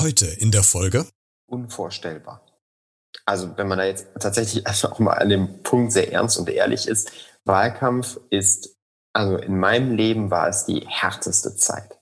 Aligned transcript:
Heute 0.00 0.24
in 0.24 0.50
der 0.50 0.62
Folge. 0.62 1.04
Unvorstellbar. 1.46 2.40
Also 3.26 3.54
wenn 3.58 3.68
man 3.68 3.76
da 3.76 3.84
jetzt 3.84 4.06
tatsächlich 4.18 4.66
auch 4.86 4.98
mal 4.98 5.12
an 5.12 5.28
dem 5.28 5.62
Punkt 5.62 5.92
sehr 5.92 6.10
ernst 6.10 6.38
und 6.38 6.48
ehrlich 6.48 6.88
ist, 6.88 7.12
Wahlkampf 7.44 8.18
ist, 8.30 8.78
also 9.12 9.36
in 9.36 9.58
meinem 9.58 9.94
Leben 9.94 10.30
war 10.30 10.48
es 10.48 10.64
die 10.64 10.86
härteste 10.88 11.54
Zeit. 11.54 11.98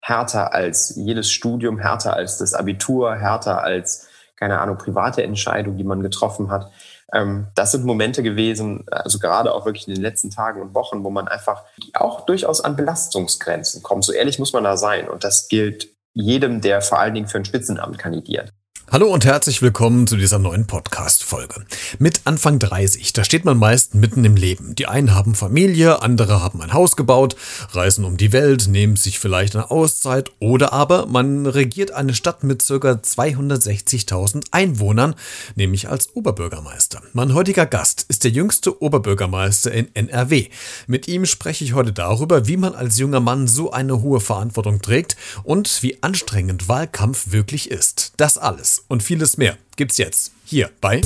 Härter 0.00 0.54
als 0.54 0.94
jedes 0.94 1.28
Studium, 1.32 1.80
härter 1.80 2.14
als 2.14 2.38
das 2.38 2.54
Abitur, 2.54 3.16
härter 3.16 3.64
als, 3.64 4.06
keine 4.36 4.60
Ahnung, 4.60 4.78
private 4.78 5.24
Entscheidung, 5.24 5.76
die 5.76 5.82
man 5.82 6.04
getroffen 6.04 6.52
hat. 6.52 6.70
Ähm, 7.12 7.48
das 7.56 7.72
sind 7.72 7.84
Momente 7.84 8.22
gewesen, 8.22 8.86
also 8.92 9.18
gerade 9.18 9.52
auch 9.52 9.64
wirklich 9.64 9.88
in 9.88 9.94
den 9.94 10.02
letzten 10.04 10.30
Tagen 10.30 10.62
und 10.62 10.74
Wochen, 10.74 11.02
wo 11.02 11.10
man 11.10 11.26
einfach 11.26 11.64
auch 11.94 12.26
durchaus 12.26 12.60
an 12.60 12.76
Belastungsgrenzen 12.76 13.82
kommt. 13.82 14.04
So 14.04 14.12
ehrlich 14.12 14.38
muss 14.38 14.52
man 14.52 14.62
da 14.62 14.76
sein. 14.76 15.08
Und 15.08 15.24
das 15.24 15.48
gilt 15.48 15.99
jedem, 16.14 16.60
der 16.60 16.82
vor 16.82 16.98
allen 16.98 17.14
Dingen 17.14 17.28
für 17.28 17.38
ein 17.38 17.44
Spitzenamt 17.44 17.98
kandidiert. 17.98 18.52
Hallo 18.92 19.06
und 19.06 19.24
herzlich 19.24 19.62
willkommen 19.62 20.08
zu 20.08 20.16
dieser 20.16 20.40
neuen 20.40 20.66
Podcast-Folge. 20.66 21.64
Mit 22.00 22.22
Anfang 22.24 22.58
30, 22.58 23.12
da 23.12 23.22
steht 23.22 23.44
man 23.44 23.56
meist 23.56 23.94
mitten 23.94 24.24
im 24.24 24.34
Leben. 24.34 24.74
Die 24.74 24.88
einen 24.88 25.14
haben 25.14 25.36
Familie, 25.36 26.02
andere 26.02 26.42
haben 26.42 26.60
ein 26.60 26.72
Haus 26.72 26.96
gebaut, 26.96 27.36
reisen 27.70 28.04
um 28.04 28.16
die 28.16 28.32
Welt, 28.32 28.66
nehmen 28.66 28.96
sich 28.96 29.20
vielleicht 29.20 29.54
eine 29.54 29.70
Auszeit 29.70 30.32
oder 30.40 30.72
aber 30.72 31.06
man 31.06 31.46
regiert 31.46 31.92
eine 31.92 32.14
Stadt 32.14 32.42
mit 32.42 32.66
ca. 32.66 32.74
260.000 32.74 34.46
Einwohnern, 34.50 35.14
nämlich 35.54 35.88
als 35.88 36.16
Oberbürgermeister. 36.16 37.00
Mein 37.12 37.32
heutiger 37.32 37.66
Gast 37.66 38.06
ist 38.08 38.24
der 38.24 38.32
jüngste 38.32 38.82
Oberbürgermeister 38.82 39.70
in 39.70 39.94
NRW. 39.94 40.48
Mit 40.88 41.06
ihm 41.06 41.26
spreche 41.26 41.62
ich 41.62 41.74
heute 41.74 41.92
darüber, 41.92 42.48
wie 42.48 42.56
man 42.56 42.74
als 42.74 42.98
junger 42.98 43.20
Mann 43.20 43.46
so 43.46 43.70
eine 43.70 44.02
hohe 44.02 44.18
Verantwortung 44.18 44.82
trägt 44.82 45.16
und 45.44 45.80
wie 45.84 46.02
anstrengend 46.02 46.66
Wahlkampf 46.66 47.30
wirklich 47.30 47.70
ist. 47.70 48.14
Das 48.16 48.36
alles 48.36 48.79
und 48.88 49.02
vieles 49.02 49.36
mehr 49.36 49.56
gibt's 49.76 49.98
jetzt 49.98 50.32
hier 50.44 50.70
bei 50.80 51.00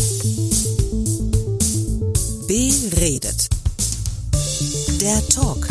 Beredet. 2.47 3.49
Der 5.01 5.27
Talk 5.29 5.67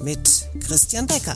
mit 0.00 0.48
Christian 0.66 1.06
Becker. 1.06 1.34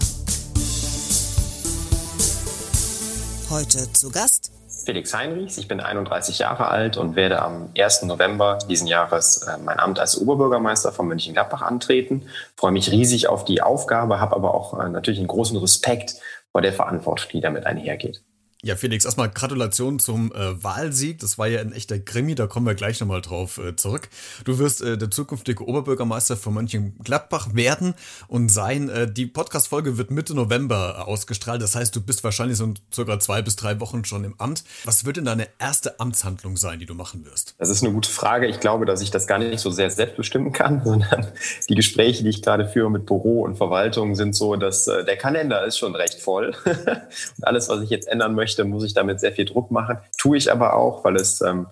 Heute 3.51 3.93
zu 3.93 4.11
Gast 4.11 4.53
Felix 4.85 5.15
Heinrichs. 5.15 5.59
Ich 5.59 5.69
bin 5.69 5.81
31 5.81 6.39
Jahre 6.39 6.69
alt 6.69 6.97
und 6.97 7.17
werde 7.17 7.43
am 7.43 7.71
1. 7.79 8.03
November 8.03 8.59
diesen 8.69 8.87
Jahres 8.87 9.43
äh, 9.43 9.57
mein 9.65 9.79
Amt 9.79 9.99
als 9.99 10.21
Oberbürgermeister 10.21 10.93
von 10.93 11.07
Mönchengladbach 11.09 11.63
antreten. 11.63 12.23
Freue 12.57 12.73
mich 12.73 12.91
riesig 12.91 13.29
auf 13.29 13.45
die 13.45 13.63
Aufgabe, 13.63 14.21
habe 14.21 14.35
aber 14.35 14.55
auch 14.55 14.79
äh, 14.79 14.89
natürlich 14.89 15.21
einen 15.21 15.29
großen 15.29 15.57
Respekt 15.59 16.15
vor 16.53 16.63
der 16.63 16.73
Verantwortung, 16.73 17.29
die 17.33 17.41
damit 17.41 17.67
einhergeht. 17.67 18.23
Ja, 18.63 18.77
Felix, 18.77 19.07
erstmal 19.07 19.31
Gratulation 19.31 19.99
zum 19.99 20.33
äh, 20.33 20.63
Wahlsieg. 20.63 21.19
Das 21.21 21.39
war 21.39 21.47
ja 21.47 21.63
ein 21.63 21.73
echter 21.73 21.99
Krimi, 21.99 22.35
da 22.35 22.47
kommen 22.47 22.67
wir 22.67 22.75
gleich 22.75 23.01
nochmal 23.01 23.23
drauf 23.23 23.57
äh, 23.57 23.75
zurück. 23.75 24.11
Du 24.45 24.59
wirst 24.59 24.83
äh, 24.83 24.99
der 24.99 25.11
zukünftige 25.11 25.67
Oberbürgermeister 25.67 26.37
von 26.37 26.53
Mönchengladbach 26.53 27.55
werden 27.55 27.95
und 28.29 28.51
sein. 28.51 28.91
Äh, 28.91 29.11
die 29.11 29.25
Podcast-Folge 29.25 29.97
wird 29.97 30.11
Mitte 30.11 30.35
November 30.35 30.97
äh, 30.99 31.03
ausgestrahlt. 31.05 31.63
Das 31.63 31.75
heißt, 31.75 31.97
du 31.97 32.03
bist 32.03 32.23
wahrscheinlich 32.23 32.59
so 32.59 32.75
circa 32.93 33.19
zwei 33.19 33.41
bis 33.41 33.57
drei 33.57 33.81
Wochen 33.81 34.05
schon 34.05 34.25
im 34.25 34.35
Amt. 34.37 34.65
Was 34.85 35.07
wird 35.07 35.17
denn 35.17 35.25
deine 35.25 35.49
erste 35.59 35.99
Amtshandlung 35.99 36.59
sein, 36.59 36.81
die 36.81 36.87
du 36.87 36.93
machen 36.93 37.25
wirst? 37.25 37.55
Das 37.57 37.71
ist 37.71 37.83
eine 37.83 37.95
gute 37.95 38.11
Frage. 38.11 38.47
Ich 38.47 38.61
glaube, 38.61 38.85
dass 38.85 39.01
ich 39.01 39.11
das 39.11 39.27
gar 39.27 39.39
nicht 39.39 39.61
so 39.61 39.71
sehr 39.71 39.91
selbst 39.91 40.19
bestimmen 40.19 40.53
kann, 40.53 40.83
sondern 40.85 41.29
die 41.67 41.75
Gespräche, 41.77 42.25
die 42.25 42.29
ich 42.29 42.43
gerade 42.43 42.69
führe 42.69 42.91
mit 42.91 43.07
Büro 43.07 43.41
und 43.41 43.57
Verwaltung, 43.57 44.17
sind 44.17 44.37
so, 44.37 44.57
dass 44.57 44.87
äh, 44.87 45.03
der 45.03 45.17
Kalender 45.17 45.65
ist 45.65 45.79
schon 45.79 45.95
recht 45.95 46.21
voll. 46.21 46.55
und 46.67 47.45
alles, 47.45 47.71
was 47.71 47.81
ich 47.81 47.89
jetzt 47.89 48.07
ändern 48.07 48.35
möchte, 48.35 48.50
möchte, 48.51 48.65
muss 48.65 48.85
ich 48.85 48.95
damit 48.95 49.21
sehr 49.21 49.33
viel 49.33 49.45
Druck 49.45 49.71
machen. 49.71 49.99
Tue 50.19 50.37
ich 50.37 50.51
aber 50.51 50.75
auch, 50.75 51.05
weil 51.05 51.17
es 51.17 51.41
ähm, 51.41 51.67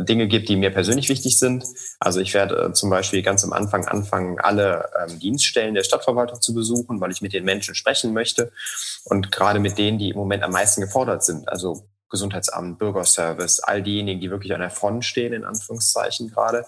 Dinge 0.00 0.26
gibt, 0.26 0.48
die 0.48 0.56
mir 0.56 0.70
persönlich 0.70 1.08
wichtig 1.08 1.38
sind. 1.38 1.64
Also 2.00 2.20
ich 2.20 2.34
werde 2.34 2.56
äh, 2.56 2.72
zum 2.72 2.90
Beispiel 2.90 3.22
ganz 3.22 3.44
am 3.44 3.52
Anfang 3.52 3.86
anfangen, 3.86 4.38
alle 4.40 4.90
ähm, 5.00 5.18
Dienststellen 5.18 5.74
der 5.74 5.84
Stadtverwaltung 5.84 6.42
zu 6.42 6.52
besuchen, 6.52 7.00
weil 7.00 7.12
ich 7.12 7.22
mit 7.22 7.32
den 7.32 7.44
Menschen 7.44 7.74
sprechen 7.74 8.12
möchte 8.12 8.52
und 9.04 9.32
gerade 9.32 9.60
mit 9.60 9.78
denen, 9.78 9.98
die 9.98 10.10
im 10.10 10.16
Moment 10.16 10.42
am 10.42 10.50
meisten 10.50 10.80
gefordert 10.80 11.24
sind. 11.24 11.48
Also 11.48 11.88
Gesundheitsamt, 12.10 12.78
Bürgerservice, 12.78 13.60
all 13.60 13.82
diejenigen, 13.82 14.20
die 14.20 14.30
wirklich 14.30 14.52
an 14.52 14.60
der 14.60 14.70
Front 14.70 15.04
stehen, 15.04 15.32
in 15.32 15.44
Anführungszeichen 15.44 16.30
gerade. 16.30 16.64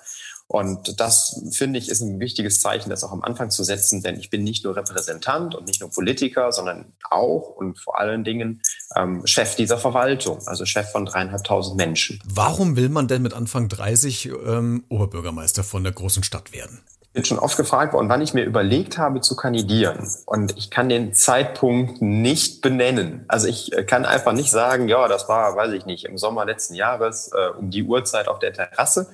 Und 0.50 0.98
das 0.98 1.40
finde 1.52 1.78
ich 1.78 1.88
ist 1.88 2.00
ein 2.00 2.18
wichtiges 2.18 2.60
Zeichen, 2.60 2.90
das 2.90 3.04
auch 3.04 3.12
am 3.12 3.22
Anfang 3.22 3.50
zu 3.50 3.62
setzen, 3.62 4.02
denn 4.02 4.18
ich 4.18 4.30
bin 4.30 4.42
nicht 4.42 4.64
nur 4.64 4.74
Repräsentant 4.74 5.54
und 5.54 5.68
nicht 5.68 5.80
nur 5.80 5.90
Politiker, 5.90 6.50
sondern 6.50 6.86
auch 7.08 7.50
und 7.50 7.78
vor 7.78 8.00
allen 8.00 8.24
Dingen 8.24 8.60
ähm, 8.96 9.24
Chef 9.26 9.54
dieser 9.54 9.78
Verwaltung, 9.78 10.44
also 10.48 10.64
Chef 10.66 10.90
von 10.90 11.06
dreieinhalbtausend 11.06 11.76
Menschen. 11.76 12.18
Warum 12.24 12.74
will 12.74 12.88
man 12.88 13.06
denn 13.06 13.22
mit 13.22 13.32
Anfang 13.32 13.68
30 13.68 14.30
ähm, 14.44 14.82
Oberbürgermeister 14.88 15.62
von 15.62 15.84
der 15.84 15.92
großen 15.92 16.24
Stadt 16.24 16.52
werden? 16.52 16.80
Bin 17.12 17.24
schon 17.24 17.40
oft 17.40 17.56
gefragt 17.56 17.92
worden, 17.92 18.08
wann 18.08 18.22
ich 18.22 18.34
mir 18.34 18.44
überlegt 18.44 18.96
habe 18.96 19.20
zu 19.20 19.34
kandidieren. 19.34 20.08
Und 20.26 20.56
ich 20.56 20.70
kann 20.70 20.88
den 20.88 21.12
Zeitpunkt 21.12 22.00
nicht 22.00 22.62
benennen. 22.62 23.24
Also 23.26 23.48
ich 23.48 23.72
äh, 23.72 23.82
kann 23.82 24.04
einfach 24.04 24.32
nicht 24.32 24.50
sagen, 24.52 24.88
ja, 24.88 25.08
das 25.08 25.28
war, 25.28 25.56
weiß 25.56 25.72
ich 25.72 25.86
nicht, 25.86 26.04
im 26.04 26.18
Sommer 26.18 26.44
letzten 26.44 26.74
Jahres 26.74 27.32
äh, 27.34 27.48
um 27.58 27.70
die 27.70 27.82
Uhrzeit 27.82 28.28
auf 28.28 28.38
der 28.38 28.52
Terrasse, 28.52 29.08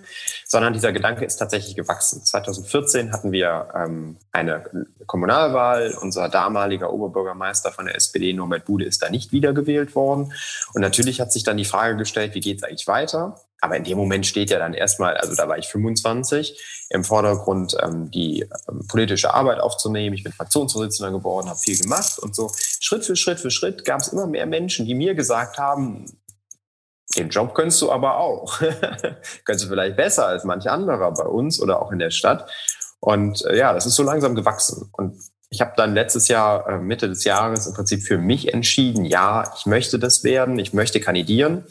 sondern 0.44 0.74
dieser 0.74 0.92
Gedanke 0.92 1.24
ist 1.24 1.38
tatsächlich 1.38 1.74
gewachsen. 1.74 2.22
2014 2.22 3.12
hatten 3.12 3.32
wir 3.32 3.68
ähm, 3.74 4.18
eine 4.30 4.64
Kommunalwahl. 5.06 5.96
Unser 5.98 6.28
damaliger 6.28 6.92
Oberbürgermeister 6.92 7.72
von 7.72 7.86
der 7.86 7.96
SPD, 7.96 8.34
Norbert 8.34 8.66
Bude, 8.66 8.84
ist 8.84 9.02
da 9.02 9.08
nicht 9.08 9.32
wiedergewählt 9.32 9.94
worden. 9.94 10.34
Und 10.74 10.82
natürlich 10.82 11.22
hat 11.22 11.32
sich 11.32 11.44
dann 11.44 11.56
die 11.56 11.64
Frage 11.64 11.96
gestellt, 11.96 12.34
wie 12.34 12.40
geht 12.40 12.58
es 12.58 12.62
eigentlich 12.62 12.88
weiter? 12.88 13.40
Aber 13.66 13.76
in 13.76 13.82
dem 13.82 13.98
Moment 13.98 14.24
steht 14.24 14.50
ja 14.50 14.60
dann 14.60 14.74
erstmal, 14.74 15.16
also 15.16 15.34
da 15.34 15.48
war 15.48 15.58
ich 15.58 15.66
25, 15.66 16.86
im 16.90 17.02
Vordergrund 17.02 17.76
ähm, 17.82 18.12
die 18.12 18.42
ähm, 18.68 18.86
politische 18.86 19.34
Arbeit 19.34 19.58
aufzunehmen. 19.58 20.14
Ich 20.14 20.22
bin 20.22 20.32
Fraktionsvorsitzender 20.32 21.10
geworden, 21.10 21.48
habe 21.48 21.58
viel 21.58 21.76
gemacht 21.76 22.20
und 22.20 22.36
so. 22.36 22.52
Schritt 22.78 23.04
für 23.04 23.16
Schritt 23.16 23.40
für 23.40 23.50
Schritt 23.50 23.84
gab 23.84 24.02
es 24.02 24.12
immer 24.12 24.28
mehr 24.28 24.46
Menschen, 24.46 24.86
die 24.86 24.94
mir 24.94 25.16
gesagt 25.16 25.58
haben, 25.58 26.06
den 27.16 27.28
Job 27.28 27.56
könntest 27.56 27.82
du 27.82 27.90
aber 27.90 28.18
auch. 28.18 28.56
könntest 29.44 29.64
du 29.64 29.68
vielleicht 29.68 29.96
besser 29.96 30.28
als 30.28 30.44
manch 30.44 30.70
anderer 30.70 31.10
bei 31.10 31.24
uns 31.24 31.60
oder 31.60 31.82
auch 31.82 31.90
in 31.90 31.98
der 31.98 32.10
Stadt. 32.10 32.48
Und 33.00 33.44
äh, 33.46 33.58
ja, 33.58 33.72
das 33.72 33.84
ist 33.84 33.96
so 33.96 34.04
langsam 34.04 34.36
gewachsen. 34.36 34.90
Und 34.92 35.20
ich 35.50 35.60
habe 35.60 35.72
dann 35.76 35.92
letztes 35.92 36.28
Jahr, 36.28 36.68
äh, 36.68 36.78
Mitte 36.78 37.08
des 37.08 37.24
Jahres, 37.24 37.66
im 37.66 37.74
Prinzip 37.74 38.04
für 38.04 38.18
mich 38.18 38.54
entschieden, 38.54 39.04
ja, 39.04 39.52
ich 39.58 39.66
möchte 39.66 39.98
das 39.98 40.22
werden, 40.22 40.56
ich 40.60 40.72
möchte 40.72 41.00
kandidieren 41.00 41.64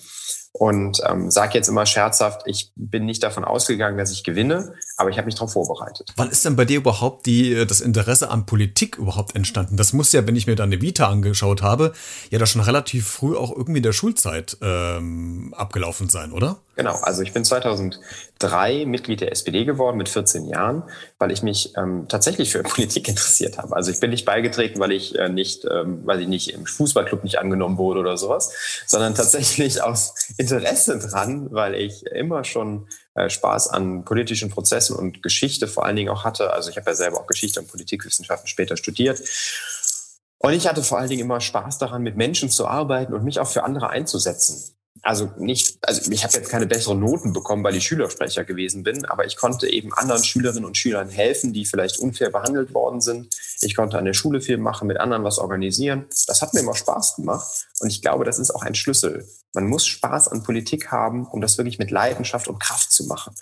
und 0.57 1.01
ähm, 1.05 1.29
sage 1.31 1.55
jetzt 1.55 1.67
immer 1.67 1.85
scherzhaft, 1.85 2.43
ich 2.45 2.71
bin 2.77 3.05
nicht 3.05 3.21
davon 3.23 3.43
ausgegangen, 3.43 3.97
dass 3.97 4.11
ich 4.11 4.23
gewinne, 4.23 4.73
aber 4.95 5.09
ich 5.09 5.17
habe 5.17 5.25
mich 5.25 5.35
darauf 5.35 5.51
vorbereitet. 5.51 6.13
Wann 6.16 6.29
ist 6.29 6.45
denn 6.45 6.55
bei 6.55 6.63
dir 6.63 6.77
überhaupt 6.77 7.25
die, 7.25 7.53
äh, 7.53 7.66
das 7.66 7.81
Interesse 7.81 8.29
an 8.29 8.45
Politik 8.45 8.97
überhaupt 8.97 9.35
entstanden? 9.35 9.75
Das 9.75 9.91
muss 9.91 10.13
ja, 10.13 10.25
wenn 10.25 10.38
ich 10.38 10.47
mir 10.47 10.55
deine 10.55 10.81
Vita 10.81 11.09
angeschaut 11.09 11.61
habe, 11.61 11.91
ja 12.29 12.39
da 12.39 12.45
schon 12.45 12.61
relativ 12.61 13.05
früh 13.05 13.35
auch 13.35 13.51
irgendwie 13.51 13.77
in 13.77 13.83
der 13.83 13.91
Schulzeit 13.91 14.57
ähm, 14.61 15.53
abgelaufen 15.57 16.07
sein, 16.07 16.31
oder? 16.31 16.57
Genau, 16.75 16.96
also 17.02 17.22
ich 17.22 17.31
bin 17.31 17.46
2003 17.46 18.86
Mitglied 18.86 19.22
der 19.22 19.31
SPD 19.31 19.63
geworden 19.63 19.96
mit 19.96 20.09
14 20.09 20.46
Jahren, 20.46 20.84
weil 21.18 21.31
ich 21.31 21.41
mich 21.41 21.74
ähm, 21.78 22.08
tatsächlich 22.09 22.52
für 22.52 22.63
Politik 22.63 23.08
interessiert 23.08 23.58
habe. 23.58 23.75
Also 23.75 23.91
ich 23.91 24.00
bin 24.02 24.09
nicht 24.09 24.25
beigetreten, 24.25 24.80
weil 24.80 24.91
ich 24.91 25.18
äh, 25.18 25.30
nicht, 25.30 25.66
ähm, 25.66 26.02
weil 26.06 26.22
ich 26.22 26.28
nicht 26.28 26.53
im 26.53 26.66
Fußballclub 26.66 27.24
nicht 27.24 27.40
angenommen 27.40 27.78
wurde 27.78 28.02
oder 28.02 28.18
sowas, 28.18 28.52
sondern 28.85 29.16
tatsächlich 29.16 29.81
aus 29.81 30.14
Interesse 30.38 31.00
dran, 31.00 31.47
weil 31.52 31.75
ich 31.75 32.06
immer 32.08 32.44
schon 32.44 32.88
äh, 33.14 33.30
Spaß 33.30 33.69
an 33.69 34.03
politischen 34.03 34.50
Prozessen 34.50 34.97
und 34.97 35.24
Geschichte 35.24 35.68
vor 35.68 35.85
allen 35.85 35.96
Dingen 35.96 36.09
auch 36.09 36.25
hatte. 36.25 36.52
Also 36.52 36.69
ich 36.69 36.75
habe 36.75 36.90
ja 36.90 36.96
selber 36.96 37.22
auch 37.22 37.28
Geschichte 37.28 37.62
und 37.62 37.68
Politikwissenschaften 37.68 38.47
später 38.47 38.75
studiert. 38.75 39.22
Und 40.40 40.53
ich 40.53 40.68
hatte 40.68 40.84
vor 40.84 41.00
allen 41.00 41.09
Dingen 41.09 41.22
immer 41.22 41.40
Spaß 41.40 41.78
daran, 41.78 42.03
mit 42.03 42.18
Menschen 42.18 42.50
zu 42.50 42.68
arbeiten 42.68 43.14
und 43.14 43.24
mich 43.24 43.40
auch 43.40 43.47
für 43.47 43.64
andere 43.64 43.90
einzusetzen 43.90 44.74
also 45.05 45.31
nicht, 45.37 45.78
also 45.87 46.11
ich 46.11 46.23
habe 46.23 46.34
jetzt 46.34 46.49
keine 46.49 46.66
besseren 46.66 46.99
Noten 46.99 47.31
bekommen, 47.31 47.63
weil 47.63 47.75
ich 47.75 47.85
Schülersprecher 47.85 48.43
gewesen 48.43 48.81
bin, 48.81 49.05
aber 49.05 49.25
ich 49.25 49.35
konnte 49.35 49.69
eben 49.69 49.93
anderen 49.93 50.23
Schülerinnen 50.23 50.66
und 50.66 50.78
Schülern 50.78 51.09
helfen, 51.09 51.53
die 51.53 51.66
vielleicht 51.66 51.99
unfair 51.99 52.31
behandelt 52.31 52.73
worden 52.73 53.02
sind. 53.02 53.35
Ich 53.61 53.75
konnte 53.75 53.99
an 53.99 54.05
der 54.05 54.13
Schule 54.13 54.41
viel 54.41 54.57
machen, 54.57 54.87
mit 54.87 54.99
anderen 54.99 55.23
was 55.23 55.37
organisieren. 55.37 56.05
Das 56.25 56.41
hat 56.41 56.55
mir 56.55 56.61
immer 56.61 56.73
Spaß 56.73 57.17
gemacht 57.17 57.67
und 57.81 57.90
ich 57.91 58.02
glaube, 58.02 58.25
das 58.25 58.40
ist 58.40 58.49
auch 58.49 58.63
ein 58.63 58.73
Schlüssel. 58.73 59.28
Man 59.53 59.67
muss 59.67 59.85
Spaß 59.85 60.29
an 60.29 60.41
Politik 60.41 60.91
haben, 60.91 61.28
um 61.28 61.40
das 61.40 61.59
wirklich 61.59 61.78
mit 61.78 61.91
Leidenschaft 61.91 62.47
und 62.47 62.59
Kraft 62.59 62.91
zu 62.91 63.05
machen 63.05 63.35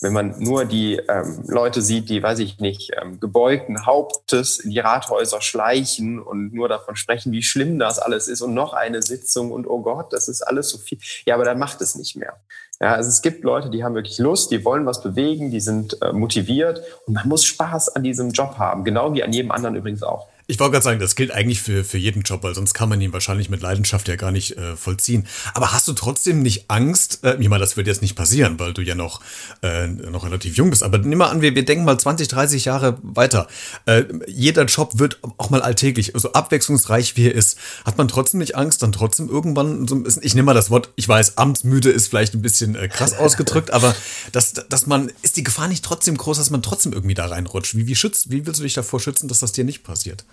wenn 0.00 0.12
man 0.12 0.38
nur 0.38 0.64
die 0.64 0.96
ähm, 1.08 1.42
Leute 1.48 1.82
sieht, 1.82 2.08
die, 2.08 2.22
weiß 2.22 2.38
ich 2.38 2.60
nicht, 2.60 2.92
ähm, 3.00 3.18
gebeugten 3.18 3.84
Hauptes 3.84 4.60
in 4.60 4.70
die 4.70 4.78
Rathäuser 4.78 5.40
schleichen 5.40 6.20
und 6.20 6.54
nur 6.54 6.68
davon 6.68 6.94
sprechen, 6.94 7.32
wie 7.32 7.42
schlimm 7.42 7.80
das 7.80 7.98
alles 7.98 8.28
ist 8.28 8.40
und 8.40 8.54
noch 8.54 8.74
eine 8.74 9.02
Sitzung 9.02 9.50
und 9.50 9.66
oh 9.66 9.80
Gott, 9.80 10.12
das 10.12 10.28
ist 10.28 10.42
alles 10.42 10.70
so 10.70 10.78
viel. 10.78 10.98
Ja, 11.26 11.34
aber 11.34 11.44
dann 11.44 11.58
macht 11.58 11.80
es 11.80 11.96
nicht 11.96 12.14
mehr. 12.14 12.36
Ja, 12.80 12.94
also 12.94 13.08
es 13.08 13.22
gibt 13.22 13.42
Leute, 13.42 13.70
die 13.70 13.82
haben 13.82 13.96
wirklich 13.96 14.18
Lust, 14.18 14.52
die 14.52 14.64
wollen 14.64 14.86
was 14.86 15.02
bewegen, 15.02 15.50
die 15.50 15.60
sind 15.60 16.00
äh, 16.00 16.12
motiviert 16.12 16.80
und 17.06 17.14
man 17.14 17.26
muss 17.26 17.44
Spaß 17.44 17.96
an 17.96 18.04
diesem 18.04 18.30
Job 18.30 18.56
haben, 18.56 18.84
genau 18.84 19.14
wie 19.14 19.24
an 19.24 19.32
jedem 19.32 19.50
anderen 19.50 19.74
übrigens 19.74 20.04
auch. 20.04 20.28
Ich 20.50 20.58
wollte 20.58 20.72
gerade 20.72 20.84
sagen, 20.84 20.98
das 20.98 21.14
gilt 21.14 21.30
eigentlich 21.30 21.60
für, 21.60 21.84
für 21.84 21.98
jeden 21.98 22.22
Job, 22.22 22.42
weil 22.42 22.54
sonst 22.54 22.72
kann 22.72 22.88
man 22.88 22.98
ihn 23.02 23.12
wahrscheinlich 23.12 23.50
mit 23.50 23.60
Leidenschaft 23.60 24.08
ja 24.08 24.16
gar 24.16 24.30
nicht 24.30 24.56
äh, 24.56 24.76
vollziehen. 24.76 25.26
Aber 25.52 25.74
hast 25.74 25.86
du 25.86 25.92
trotzdem 25.92 26.40
nicht 26.40 26.70
Angst, 26.70 27.22
äh, 27.22 27.36
ich 27.38 27.50
meine, 27.50 27.60
das 27.60 27.76
wird 27.76 27.86
jetzt 27.86 28.00
nicht 28.00 28.14
passieren, 28.14 28.58
weil 28.58 28.72
du 28.72 28.80
ja 28.80 28.94
noch, 28.94 29.20
äh, 29.60 29.86
noch 29.86 30.24
relativ 30.24 30.56
jung 30.56 30.70
bist, 30.70 30.82
aber 30.82 30.96
nimm 30.96 31.18
mal 31.18 31.28
an, 31.28 31.42
wir, 31.42 31.54
wir 31.54 31.66
denken 31.66 31.84
mal 31.84 32.00
20, 32.00 32.28
30 32.28 32.64
Jahre 32.64 32.96
weiter. 33.02 33.46
Äh, 33.84 34.04
jeder 34.26 34.64
Job 34.64 34.98
wird 34.98 35.18
auch 35.36 35.50
mal 35.50 35.60
alltäglich, 35.60 36.12
so 36.14 36.32
abwechslungsreich 36.32 37.14
wie 37.18 37.26
er 37.26 37.34
ist. 37.34 37.58
Hat 37.84 37.98
man 37.98 38.08
trotzdem 38.08 38.38
nicht 38.38 38.56
Angst, 38.56 38.82
dann 38.82 38.92
trotzdem 38.92 39.28
irgendwann 39.28 39.86
so 39.86 39.96
ein 39.96 40.02
bisschen, 40.02 40.22
ich 40.22 40.34
nehme 40.34 40.46
mal 40.46 40.54
das 40.54 40.70
Wort, 40.70 40.94
ich 40.96 41.06
weiß, 41.06 41.36
amtsmüde 41.36 41.90
ist 41.90 42.08
vielleicht 42.08 42.32
ein 42.32 42.40
bisschen 42.40 42.74
äh, 42.74 42.88
krass 42.88 43.12
ausgedrückt, 43.18 43.70
aber 43.70 43.94
dass, 44.32 44.54
dass 44.54 44.86
man, 44.86 45.12
ist 45.20 45.36
die 45.36 45.44
Gefahr 45.44 45.68
nicht 45.68 45.84
trotzdem 45.84 46.16
groß, 46.16 46.38
dass 46.38 46.48
man 46.48 46.62
trotzdem 46.62 46.94
irgendwie 46.94 47.14
da 47.14 47.26
reinrutscht? 47.26 47.74
Wie, 47.74 47.86
wie, 47.86 47.94
schützt, 47.94 48.30
wie 48.30 48.46
willst 48.46 48.60
du 48.60 48.64
dich 48.64 48.72
davor 48.72 48.98
schützen, 48.98 49.28
dass 49.28 49.40
das 49.40 49.52
dir 49.52 49.64
nicht 49.64 49.82
passiert? 49.82 50.24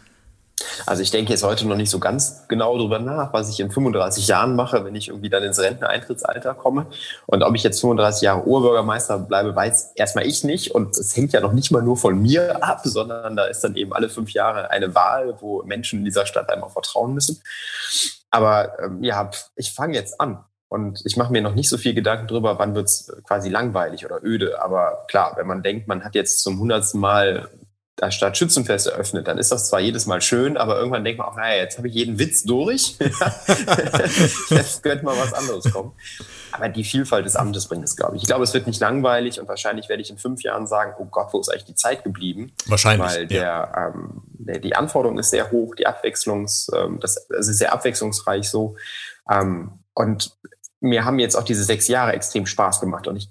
Also 0.86 1.02
ich 1.02 1.12
denke 1.12 1.32
jetzt 1.32 1.44
heute 1.44 1.68
noch 1.68 1.76
nicht 1.76 1.90
so 1.90 2.00
ganz 2.00 2.48
genau 2.48 2.78
darüber 2.78 3.00
nach, 3.00 3.34
was 3.34 3.50
ich 3.50 3.60
in 3.60 3.72
35 3.72 4.28
Jahren 4.28 4.56
mache, 4.56 4.86
wenn 4.86 4.96
ich 4.96 5.08
irgendwie 5.08 5.30
dann 5.30 5.44
ins 5.44 5.60
Renteneintrittsalter 5.60 6.54
komme. 6.54 6.88
Und 7.26 7.44
ob 7.44 7.56
ich 7.56 7.64
jetzt 7.64 7.82
35 7.82 8.22
Jahre 8.22 8.46
Urbürgermeister 8.46 9.20
bleibe, 9.20 9.56
weiß 9.56 9.94
erstmal 9.96 10.28
ich 10.28 10.44
nicht. 10.44 10.72
Und 10.72 10.96
es 10.98 11.16
hängt 11.16 11.34
ja 11.34 11.42
noch 11.42 11.54
nicht 11.54 11.72
mal 11.72 11.82
nur 11.82 11.98
von 11.98 12.22
mir 12.22 12.64
ab, 12.64 12.82
sondern 12.84 13.36
da 13.36 13.46
ist 13.46 13.64
dann 13.64 13.76
eben 13.76 13.94
alle 13.94 14.10
fünf 14.10 14.32
Jahre 14.32 14.70
eine 14.70 14.94
Wahl, 14.94 15.36
wo 15.40 15.64
Menschen 15.64 16.00
in 16.00 16.06
dieser 16.06 16.26
Stadt 16.26 16.50
einmal 16.50 16.70
vertrauen 16.70 17.14
müssen. 17.14 17.42
Aber 18.30 18.80
ähm, 18.80 19.04
ja, 19.04 19.32
ich 19.56 19.74
fange 19.74 19.96
jetzt 19.96 20.20
an. 20.20 20.44
Und 20.68 21.02
ich 21.06 21.16
mache 21.16 21.32
mir 21.32 21.42
noch 21.42 21.56
nicht 21.56 21.70
so 21.70 21.78
viel 21.78 21.94
Gedanken 21.94 22.28
drüber, 22.28 22.60
wann 22.60 22.76
wird's 22.76 23.12
quasi 23.24 23.50
langweilig 23.50 24.06
oder 24.06 24.24
öde. 24.24 24.62
Aber 24.62 25.06
klar, 25.08 25.34
wenn 25.38 25.48
man 25.48 25.64
denkt, 25.64 25.88
man 25.88 26.04
hat 26.04 26.16
jetzt 26.16 26.42
zum 26.42 26.60
hundertsten 26.60 27.00
Mal 27.00 27.50
da 27.96 28.12
statt 28.12 28.38
Schützenfest 28.38 28.88
eröffnet, 28.88 29.28
dann 29.28 29.38
ist 29.38 29.52
das 29.52 29.70
zwar 29.70 29.80
jedes 29.80 30.06
Mal 30.06 30.22
schön, 30.22 30.58
aber 30.58 30.78
irgendwann 30.78 31.06
denkt 31.06 31.20
man 31.20 31.28
auch, 31.28 31.36
naja, 31.36 31.62
jetzt 31.62 31.78
habe 31.78 31.88
ich 31.88 31.94
jeden 31.94 32.20
Witz 32.20 32.44
durch. 32.44 32.98
jetzt 34.50 34.84
könnte 34.84 35.06
mal 35.06 35.18
was 35.18 35.34
anderes 35.34 35.72
kommen. 35.72 35.94
Aber 36.52 36.68
die 36.68 36.84
Vielfalt 36.84 37.26
des 37.26 37.38
Amtes 37.38 37.68
bringt 37.68 37.86
es, 37.86 37.96
glaube 37.96 38.18
ich. 38.18 38.24
Ich 38.24 38.28
glaube, 38.28 38.44
es 38.44 38.54
wird 38.54 38.68
nicht 38.68 38.82
langweilig 38.82 39.40
und 39.40 39.48
wahrscheinlich 39.48 39.88
werde 39.88 40.02
ich 40.02 40.10
in 40.10 40.18
fünf 40.18 40.44
Jahren 40.44 40.68
sagen, 40.68 40.94
oh 41.00 41.06
Gott, 41.06 41.30
wo 41.32 41.40
ist 41.40 41.50
eigentlich 41.50 41.66
die 41.66 41.76
Zeit 41.76 42.04
geblieben? 42.04 42.52
Wahrscheinlich. 42.66 43.08
Weil 43.08 43.28
der, 43.28 43.42
ja. 43.42 43.88
ähm, 43.88 44.24
der, 44.26 44.60
die 44.60 44.76
Anforderung 44.76 45.18
ist 45.18 45.30
sehr 45.30 45.52
hoch, 45.52 45.74
die 45.76 45.88
Abwechslungs, 45.88 46.70
ähm, 46.76 47.00
das, 47.00 47.28
das 47.30 47.48
ist 47.48 47.60
sehr 47.60 47.72
abwechslungsreich 47.72 48.50
so. 48.50 48.76
Ähm, 49.30 49.80
und 49.94 50.38
mir 50.82 51.06
haben 51.06 51.20
jetzt 51.20 51.36
auch 51.36 51.44
diese 51.44 51.64
sechs 51.64 51.88
Jahre 51.88 52.12
extrem 52.12 52.46
Spaß 52.46 52.82
gemacht. 52.82 53.08
Und 53.08 53.16
ich 53.16 53.30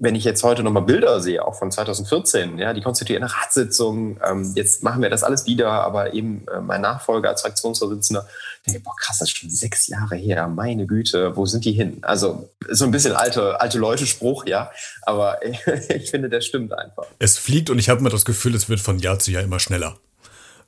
wenn 0.00 0.14
ich 0.14 0.24
jetzt 0.24 0.42
heute 0.42 0.62
nochmal 0.62 0.84
Bilder 0.84 1.20
sehe, 1.20 1.44
auch 1.44 1.54
von 1.54 1.70
2014, 1.70 2.58
ja, 2.58 2.72
die 2.72 2.82
konstituierende 2.82 3.32
Ratssitzung, 3.34 4.18
ähm, 4.24 4.52
jetzt 4.54 4.82
machen 4.82 5.02
wir 5.02 5.10
das 5.10 5.22
alles 5.22 5.46
wieder, 5.46 5.70
aber 5.70 6.14
eben 6.14 6.46
äh, 6.48 6.60
mein 6.60 6.80
Nachfolger 6.80 7.30
als 7.30 7.42
Fraktionsvorsitzender, 7.42 8.26
denke, 8.66 8.80
boah, 8.80 8.94
krass, 8.96 9.18
das 9.18 9.28
ist 9.28 9.36
schon 9.36 9.50
sechs 9.50 9.88
Jahre 9.88 10.16
her, 10.16 10.48
meine 10.48 10.86
Güte, 10.86 11.36
wo 11.36 11.46
sind 11.46 11.64
die 11.64 11.72
hin? 11.72 11.98
Also 12.02 12.48
so 12.68 12.84
ein 12.84 12.90
bisschen 12.90 13.14
alte, 13.14 13.60
alte 13.60 13.78
Leute-Spruch, 13.78 14.46
ja, 14.46 14.70
aber 15.02 15.38
ich 15.88 16.10
finde, 16.10 16.28
der 16.28 16.40
stimmt 16.40 16.72
einfach. 16.72 17.06
Es 17.18 17.38
fliegt 17.38 17.70
und 17.70 17.78
ich 17.78 17.88
habe 17.88 18.00
immer 18.00 18.10
das 18.10 18.24
Gefühl, 18.24 18.54
es 18.54 18.68
wird 18.68 18.80
von 18.80 18.98
Jahr 18.98 19.18
zu 19.18 19.30
Jahr 19.30 19.42
immer 19.42 19.60
schneller. 19.60 19.96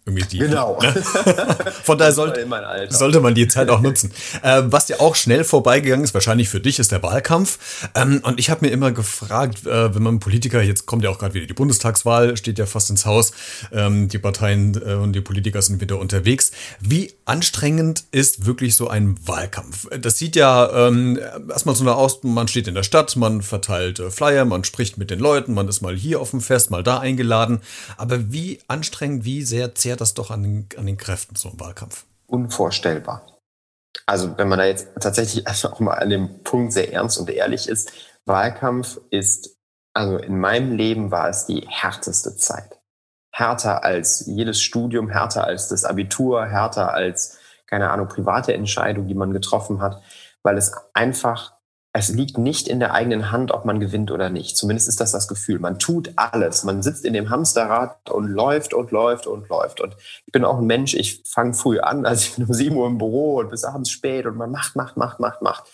Irgendwie 0.06 0.26
die, 0.26 0.38
genau. 0.38 0.78
Ne? 0.80 0.92
Von 1.84 1.98
daher 1.98 2.12
sollte, 2.12 2.46
sollte 2.88 3.20
man 3.20 3.34
die 3.34 3.48
Zeit 3.48 3.68
auch 3.68 3.80
nutzen. 3.80 4.12
Äh, 4.42 4.62
was 4.66 4.88
ja 4.88 4.98
auch 5.00 5.14
schnell 5.14 5.44
vorbeigegangen 5.44 6.04
ist, 6.04 6.14
wahrscheinlich 6.14 6.48
für 6.48 6.60
dich, 6.60 6.78
ist 6.78 6.90
der 6.90 7.02
Wahlkampf. 7.02 7.58
Ähm, 7.94 8.20
und 8.24 8.38
ich 8.38 8.50
habe 8.50 8.64
mir 8.64 8.72
immer 8.72 8.92
gefragt, 8.92 9.66
äh, 9.66 9.94
wenn 9.94 10.02
man 10.02 10.20
Politiker, 10.20 10.62
jetzt 10.62 10.86
kommt 10.86 11.04
ja 11.04 11.10
auch 11.10 11.18
gerade 11.18 11.34
wieder 11.34 11.46
die 11.46 11.54
Bundestagswahl, 11.54 12.36
steht 12.36 12.58
ja 12.58 12.66
fast 12.66 12.90
ins 12.90 13.04
Haus, 13.04 13.32
ähm, 13.72 14.08
die 14.08 14.18
Parteien 14.18 14.80
äh, 14.84 14.94
und 14.94 15.12
die 15.12 15.20
Politiker 15.20 15.60
sind 15.60 15.80
wieder 15.80 15.98
unterwegs. 15.98 16.52
Wie 16.80 17.12
anstrengend 17.24 18.04
ist 18.10 18.46
wirklich 18.46 18.76
so 18.76 18.88
ein 18.88 19.16
Wahlkampf? 19.26 19.86
Das 20.00 20.18
sieht 20.18 20.34
ja 20.34 20.88
ähm, 20.88 21.18
erstmal 21.48 21.74
so 21.74 21.88
aus, 21.90 22.22
man 22.22 22.48
steht 22.48 22.68
in 22.68 22.74
der 22.74 22.82
Stadt, 22.82 23.14
man 23.16 23.42
verteilt 23.42 23.98
äh, 23.98 24.10
Flyer, 24.10 24.44
man 24.44 24.64
spricht 24.64 24.98
mit 24.98 25.10
den 25.10 25.18
Leuten, 25.18 25.54
man 25.54 25.68
ist 25.68 25.82
mal 25.82 25.94
hier 25.94 26.20
auf 26.20 26.30
dem 26.30 26.40
Fest, 26.40 26.70
mal 26.70 26.82
da 26.82 26.98
eingeladen. 26.98 27.60
Aber 27.96 28.32
wie 28.32 28.60
anstrengend, 28.66 29.24
wie 29.24 29.42
sehr 29.42 29.74
zehrt 29.74 29.89
zehrt 29.90 30.00
das 30.00 30.14
doch 30.14 30.30
an 30.30 30.44
den, 30.44 30.68
an 30.76 30.86
den 30.86 30.96
Kräften, 30.96 31.34
so 31.34 31.48
im 31.48 31.58
Wahlkampf. 31.58 32.06
Unvorstellbar. 32.28 33.26
Also 34.06 34.38
wenn 34.38 34.48
man 34.48 34.60
da 34.60 34.64
jetzt 34.64 34.86
tatsächlich 35.00 35.44
auch 35.64 35.80
mal 35.80 35.94
an 35.94 36.10
dem 36.10 36.44
Punkt 36.44 36.72
sehr 36.72 36.92
ernst 36.92 37.18
und 37.18 37.28
ehrlich 37.28 37.68
ist, 37.68 37.90
Wahlkampf 38.24 39.00
ist, 39.10 39.56
also 39.92 40.18
in 40.18 40.38
meinem 40.38 40.76
Leben 40.76 41.10
war 41.10 41.28
es 41.28 41.46
die 41.46 41.66
härteste 41.68 42.36
Zeit. 42.36 42.78
Härter 43.34 43.82
als 43.82 44.26
jedes 44.26 44.60
Studium, 44.60 45.08
härter 45.08 45.44
als 45.44 45.66
das 45.66 45.84
Abitur, 45.84 46.46
härter 46.46 46.94
als, 46.94 47.40
keine 47.66 47.90
Ahnung, 47.90 48.06
private 48.06 48.54
Entscheidung, 48.54 49.08
die 49.08 49.14
man 49.16 49.32
getroffen 49.32 49.82
hat, 49.82 50.00
weil 50.44 50.56
es 50.56 50.72
einfach 50.94 51.54
es 51.92 52.08
liegt 52.08 52.38
nicht 52.38 52.68
in 52.68 52.78
der 52.78 52.94
eigenen 52.94 53.32
Hand, 53.32 53.50
ob 53.50 53.64
man 53.64 53.80
gewinnt 53.80 54.12
oder 54.12 54.30
nicht. 54.30 54.56
Zumindest 54.56 54.88
ist 54.88 55.00
das 55.00 55.10
das 55.10 55.26
Gefühl. 55.26 55.58
Man 55.58 55.80
tut 55.80 56.12
alles. 56.14 56.62
Man 56.62 56.82
sitzt 56.82 57.04
in 57.04 57.14
dem 57.14 57.30
Hamsterrad 57.30 58.10
und 58.10 58.28
läuft 58.28 58.74
und 58.74 58.92
läuft 58.92 59.26
und 59.26 59.48
läuft. 59.48 59.80
Und 59.80 59.96
ich 60.24 60.32
bin 60.32 60.44
auch 60.44 60.58
ein 60.58 60.66
Mensch, 60.66 60.94
ich 60.94 61.24
fange 61.28 61.54
früh 61.54 61.80
an, 61.80 62.06
also 62.06 62.22
ich 62.22 62.36
bin 62.36 62.46
um 62.46 62.54
sieben 62.54 62.76
Uhr 62.76 62.86
im 62.86 62.98
Büro 62.98 63.38
und 63.38 63.50
bis 63.50 63.64
abends 63.64 63.90
spät 63.90 64.26
und 64.26 64.36
man 64.36 64.52
macht, 64.52 64.76
macht, 64.76 64.96
macht, 64.96 65.18
macht, 65.18 65.42
macht. 65.42 65.64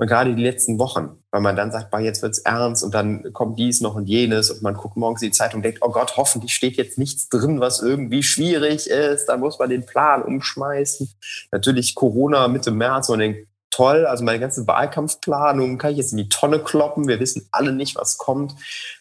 Und 0.00 0.06
gerade 0.06 0.34
die 0.34 0.42
letzten 0.42 0.78
Wochen, 0.78 1.18
weil 1.30 1.42
man 1.42 1.56
dann 1.56 1.70
sagt, 1.70 1.90
bah, 1.90 2.00
jetzt 2.00 2.22
wird's 2.22 2.38
ernst 2.38 2.82
und 2.82 2.94
dann 2.94 3.34
kommt 3.34 3.58
dies 3.58 3.82
noch 3.82 3.96
und 3.96 4.06
jenes 4.06 4.50
und 4.50 4.62
man 4.62 4.72
guckt 4.72 4.96
morgens 4.96 5.20
die 5.20 5.30
Zeitung 5.30 5.58
und 5.58 5.62
denkt, 5.62 5.80
oh 5.82 5.90
Gott, 5.90 6.16
hoffentlich 6.16 6.54
steht 6.54 6.78
jetzt 6.78 6.96
nichts 6.96 7.28
drin, 7.28 7.60
was 7.60 7.82
irgendwie 7.82 8.22
schwierig 8.22 8.88
ist. 8.88 9.26
Dann 9.26 9.40
muss 9.40 9.58
man 9.58 9.68
den 9.68 9.84
Plan 9.84 10.22
umschmeißen. 10.22 11.06
Natürlich 11.52 11.94
Corona 11.94 12.48
Mitte 12.48 12.70
März 12.70 13.10
und 13.10 13.18
denkt, 13.18 13.46
toll. 13.70 14.06
Also 14.06 14.24
meine 14.24 14.40
ganze 14.40 14.66
Wahlkampfplanung 14.66 15.78
kann 15.78 15.92
ich 15.92 15.98
jetzt 15.98 16.12
in 16.12 16.18
die 16.18 16.28
Tonne 16.28 16.58
kloppen. 16.58 17.08
Wir 17.08 17.20
wissen 17.20 17.48
alle 17.52 17.72
nicht, 17.72 17.96
was 17.96 18.18
kommt. 18.18 18.54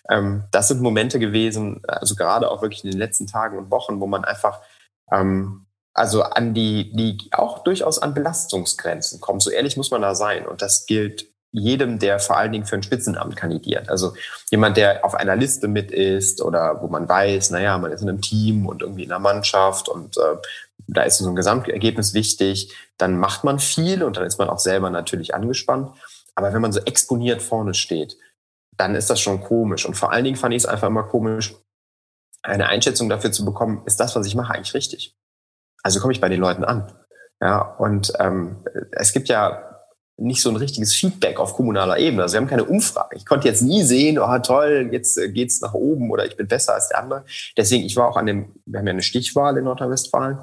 Ähm, 0.09 0.43
das 0.51 0.67
sind 0.67 0.81
Momente 0.81 1.19
gewesen, 1.19 1.81
also 1.87 2.15
gerade 2.15 2.49
auch 2.49 2.61
wirklich 2.61 2.83
in 2.83 2.91
den 2.91 2.99
letzten 2.99 3.27
Tagen 3.27 3.57
und 3.57 3.71
Wochen, 3.71 3.99
wo 3.99 4.07
man 4.07 4.23
einfach 4.23 4.59
ähm, 5.11 5.65
also 5.93 6.23
an 6.23 6.53
die, 6.53 6.93
die 6.93 7.17
auch 7.31 7.63
durchaus 7.63 7.99
an 7.99 8.13
Belastungsgrenzen 8.13 9.19
kommt. 9.19 9.41
So 9.41 9.49
ehrlich 9.49 9.75
muss 9.75 9.91
man 9.91 10.01
da 10.01 10.15
sein. 10.15 10.47
Und 10.47 10.61
das 10.61 10.85
gilt 10.85 11.27
jedem, 11.51 11.97
der 11.97 12.19
vor 12.19 12.37
allen 12.37 12.51
Dingen 12.51 12.65
für 12.65 12.75
ein 12.75 12.83
Spitzenamt 12.83 13.35
kandidiert. 13.35 13.89
Also 13.89 14.13
jemand, 14.51 14.77
der 14.77 15.03
auf 15.03 15.15
einer 15.15 15.35
Liste 15.35 15.67
mit 15.67 15.91
ist 15.91 16.41
oder 16.41 16.81
wo 16.81 16.87
man 16.87 17.09
weiß, 17.09 17.49
naja, 17.49 17.77
man 17.77 17.91
ist 17.91 18.01
in 18.01 18.09
einem 18.09 18.21
Team 18.21 18.67
und 18.67 18.81
irgendwie 18.81 19.03
in 19.03 19.11
einer 19.11 19.19
Mannschaft 19.19 19.89
und 19.89 20.17
äh, 20.17 20.37
da 20.93 21.03
ist 21.03 21.17
so 21.17 21.29
ein 21.29 21.35
Gesamtergebnis 21.35 22.13
wichtig, 22.13 22.75
dann 22.97 23.17
macht 23.17 23.43
man 23.43 23.59
viel 23.59 24.03
und 24.03 24.17
dann 24.17 24.25
ist 24.25 24.39
man 24.39 24.49
auch 24.49 24.59
selber 24.59 24.89
natürlich 24.89 25.33
angespannt. 25.33 25.91
Aber 26.35 26.53
wenn 26.53 26.61
man 26.61 26.71
so 26.71 26.79
exponiert 26.81 27.41
vorne 27.41 27.73
steht, 27.73 28.17
dann 28.77 28.95
ist 28.95 29.09
das 29.09 29.19
schon 29.19 29.41
komisch. 29.41 29.85
Und 29.85 29.95
vor 29.95 30.11
allen 30.11 30.23
Dingen 30.23 30.37
fand 30.37 30.53
ich 30.53 30.63
es 30.63 30.65
einfach 30.65 30.87
immer 30.87 31.03
komisch, 31.03 31.55
eine 32.41 32.67
Einschätzung 32.67 33.09
dafür 33.09 33.31
zu 33.31 33.43
bekommen, 33.43 33.83
ist 33.85 33.99
das, 33.99 34.15
was 34.15 34.25
ich 34.25 34.35
mache, 34.35 34.53
eigentlich 34.53 34.73
richtig? 34.73 35.15
Also 35.83 35.99
komme 35.99 36.13
ich 36.13 36.21
bei 36.21 36.29
den 36.29 36.39
Leuten 36.39 36.63
an. 36.63 36.91
Ja, 37.41 37.61
und 37.61 38.13
ähm, 38.19 38.63
es 38.91 39.13
gibt 39.13 39.29
ja 39.29 39.68
nicht 40.19 40.41
so 40.41 40.49
ein 40.49 40.55
richtiges 40.55 40.93
Feedback 40.93 41.39
auf 41.39 41.53
kommunaler 41.53 41.97
Ebene. 41.97 42.23
Also 42.23 42.33
wir 42.33 42.41
haben 42.41 42.47
keine 42.47 42.65
Umfrage. 42.65 43.15
Ich 43.15 43.25
konnte 43.25 43.47
jetzt 43.47 43.61
nie 43.61 43.83
sehen, 43.83 44.19
oh 44.19 44.39
toll, 44.39 44.89
jetzt 44.91 45.17
äh, 45.17 45.29
geht's 45.29 45.61
nach 45.61 45.73
oben 45.73 46.11
oder 46.11 46.25
ich 46.25 46.37
bin 46.37 46.47
besser 46.47 46.73
als 46.73 46.89
der 46.89 46.99
andere. 46.99 47.25
Deswegen, 47.57 47.85
ich 47.85 47.95
war 47.95 48.07
auch 48.07 48.17
an 48.17 48.25
dem, 48.25 48.53
wir 48.65 48.79
haben 48.79 48.87
ja 48.87 48.93
eine 48.93 49.01
Stichwahl 49.01 49.57
in 49.57 49.63
Nordrhein-Westfalen. 49.63 50.39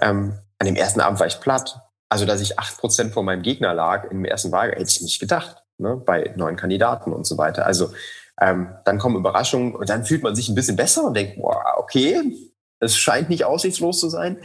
Ähm, 0.00 0.38
an 0.58 0.66
dem 0.66 0.76
ersten 0.76 1.00
Abend 1.00 1.20
war 1.20 1.26
ich 1.26 1.40
platt. 1.40 1.80
Also, 2.08 2.24
dass 2.24 2.40
ich 2.40 2.58
acht 2.58 2.78
Prozent 2.78 3.12
vor 3.12 3.22
meinem 3.22 3.42
Gegner 3.42 3.74
lag 3.74 4.10
im 4.10 4.24
ersten 4.24 4.52
Wahlgang, 4.52 4.78
hätte 4.78 4.90
ich 4.90 5.02
nicht 5.02 5.18
gedacht, 5.18 5.64
ne, 5.78 5.96
bei 5.96 6.32
neuen 6.36 6.56
Kandidaten 6.56 7.12
und 7.12 7.26
so 7.26 7.36
weiter. 7.36 7.66
Also, 7.66 7.92
ähm, 8.40 8.68
dann 8.84 8.98
kommen 8.98 9.16
Überraschungen 9.16 9.74
und 9.74 9.88
dann 9.88 10.04
fühlt 10.04 10.22
man 10.22 10.36
sich 10.36 10.48
ein 10.48 10.54
bisschen 10.54 10.76
besser 10.76 11.04
und 11.04 11.14
denkt, 11.14 11.36
boah, 11.36 11.74
okay, 11.78 12.32
es 12.80 12.96
scheint 12.96 13.28
nicht 13.28 13.44
aussichtslos 13.44 13.98
zu 13.98 14.08
sein. 14.08 14.38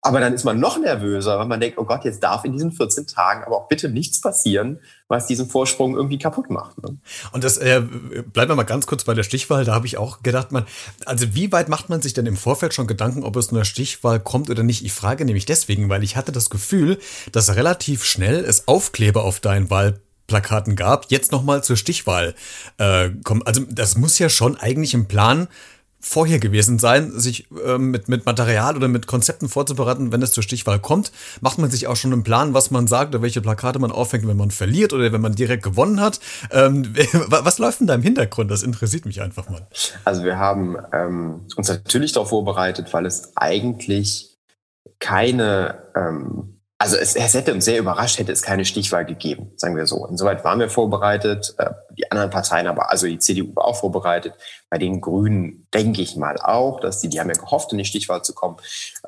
Aber 0.00 0.20
dann 0.20 0.32
ist 0.32 0.44
man 0.44 0.60
noch 0.60 0.78
nervöser, 0.78 1.40
weil 1.40 1.46
man 1.46 1.58
denkt, 1.58 1.76
oh 1.76 1.84
Gott, 1.84 2.04
jetzt 2.04 2.22
darf 2.22 2.44
in 2.44 2.52
diesen 2.52 2.70
14 2.70 3.08
Tagen 3.08 3.42
aber 3.42 3.56
auch 3.56 3.68
bitte 3.68 3.88
nichts 3.88 4.20
passieren, 4.20 4.78
was 5.08 5.26
diesen 5.26 5.48
Vorsprung 5.48 5.96
irgendwie 5.96 6.18
kaputt 6.18 6.50
macht. 6.50 6.80
Ne? 6.80 6.98
Und 7.32 7.42
das 7.42 7.56
äh, 7.56 7.82
bleiben 8.32 8.50
wir 8.52 8.54
mal 8.54 8.62
ganz 8.62 8.86
kurz 8.86 9.02
bei 9.02 9.14
der 9.14 9.24
Stichwahl. 9.24 9.64
Da 9.64 9.74
habe 9.74 9.86
ich 9.86 9.98
auch 9.98 10.22
gedacht, 10.22 10.52
man, 10.52 10.66
also 11.04 11.34
wie 11.34 11.50
weit 11.50 11.68
macht 11.68 11.88
man 11.88 12.00
sich 12.00 12.14
denn 12.14 12.26
im 12.26 12.36
Vorfeld 12.36 12.74
schon 12.74 12.86
Gedanken, 12.86 13.24
ob 13.24 13.34
es 13.34 13.48
zu 13.48 13.56
einer 13.56 13.64
Stichwahl 13.64 14.20
kommt 14.20 14.50
oder 14.50 14.62
nicht? 14.62 14.84
Ich 14.84 14.92
frage 14.92 15.24
nämlich 15.24 15.46
deswegen, 15.46 15.88
weil 15.88 16.04
ich 16.04 16.16
hatte 16.16 16.30
das 16.30 16.48
Gefühl, 16.48 16.98
dass 17.32 17.56
relativ 17.56 18.04
schnell 18.04 18.44
es 18.44 18.68
Aufkleber 18.68 19.24
auf 19.24 19.40
deinen 19.40 19.68
Wahlplakaten 19.68 20.76
gab, 20.76 21.10
jetzt 21.10 21.32
nochmal 21.32 21.64
zur 21.64 21.76
Stichwahl 21.76 22.36
äh, 22.76 23.10
kommen. 23.24 23.42
Also 23.42 23.62
das 23.68 23.96
muss 23.96 24.20
ja 24.20 24.28
schon 24.28 24.56
eigentlich 24.56 24.94
im 24.94 25.08
Plan 25.08 25.48
vorher 26.00 26.38
gewesen 26.38 26.78
sein, 26.78 27.10
sich 27.18 27.48
äh, 27.64 27.78
mit, 27.78 28.08
mit 28.08 28.24
Material 28.24 28.76
oder 28.76 28.88
mit 28.88 29.06
Konzepten 29.06 29.48
vorzubereiten, 29.48 30.12
wenn 30.12 30.22
es 30.22 30.32
zur 30.32 30.42
Stichwahl 30.42 30.78
kommt. 30.78 31.12
Macht 31.40 31.58
man 31.58 31.70
sich 31.70 31.86
auch 31.86 31.96
schon 31.96 32.12
einen 32.12 32.22
Plan, 32.22 32.54
was 32.54 32.70
man 32.70 32.86
sagt 32.86 33.14
oder 33.14 33.22
welche 33.22 33.40
Plakate 33.40 33.78
man 33.78 33.90
aufhängt, 33.90 34.26
wenn 34.26 34.36
man 34.36 34.50
verliert 34.50 34.92
oder 34.92 35.12
wenn 35.12 35.20
man 35.20 35.34
direkt 35.34 35.62
gewonnen 35.62 36.00
hat. 36.00 36.20
Ähm, 36.52 36.94
was 37.28 37.58
läuft 37.58 37.80
denn 37.80 37.86
da 37.86 37.94
im 37.94 38.02
Hintergrund? 38.02 38.50
Das 38.50 38.62
interessiert 38.62 39.06
mich 39.06 39.20
einfach 39.20 39.48
mal. 39.48 39.66
Also 40.04 40.24
wir 40.24 40.38
haben 40.38 40.76
ähm, 40.92 41.46
uns 41.56 41.68
natürlich 41.68 42.12
darauf 42.12 42.28
vorbereitet, 42.28 42.92
weil 42.92 43.06
es 43.06 43.36
eigentlich 43.36 44.36
keine 45.00 45.82
ähm, 45.94 46.57
also 46.80 46.96
es, 46.96 47.16
es 47.16 47.34
hätte 47.34 47.52
uns 47.52 47.64
sehr 47.64 47.80
überrascht, 47.80 48.20
hätte 48.20 48.30
es 48.30 48.40
keine 48.40 48.64
Stichwahl 48.64 49.04
gegeben, 49.04 49.50
sagen 49.56 49.76
wir 49.76 49.86
so. 49.86 50.06
Insoweit 50.06 50.44
waren 50.44 50.60
wir 50.60 50.70
vorbereitet, 50.70 51.54
äh, 51.58 51.70
die 51.96 52.08
anderen 52.10 52.30
Parteien 52.30 52.68
aber, 52.68 52.92
also 52.92 53.08
die 53.08 53.18
CDU 53.18 53.54
war 53.56 53.64
auch 53.64 53.80
vorbereitet, 53.80 54.34
bei 54.70 54.78
den 54.78 55.00
Grünen 55.00 55.66
denke 55.74 56.02
ich 56.02 56.14
mal 56.14 56.36
auch, 56.36 56.78
dass 56.78 57.00
die, 57.00 57.08
die 57.08 57.18
haben 57.18 57.30
ja 57.30 57.34
gehofft, 57.34 57.72
in 57.72 57.78
die 57.78 57.84
Stichwahl 57.84 58.22
zu 58.22 58.32
kommen. 58.32 58.58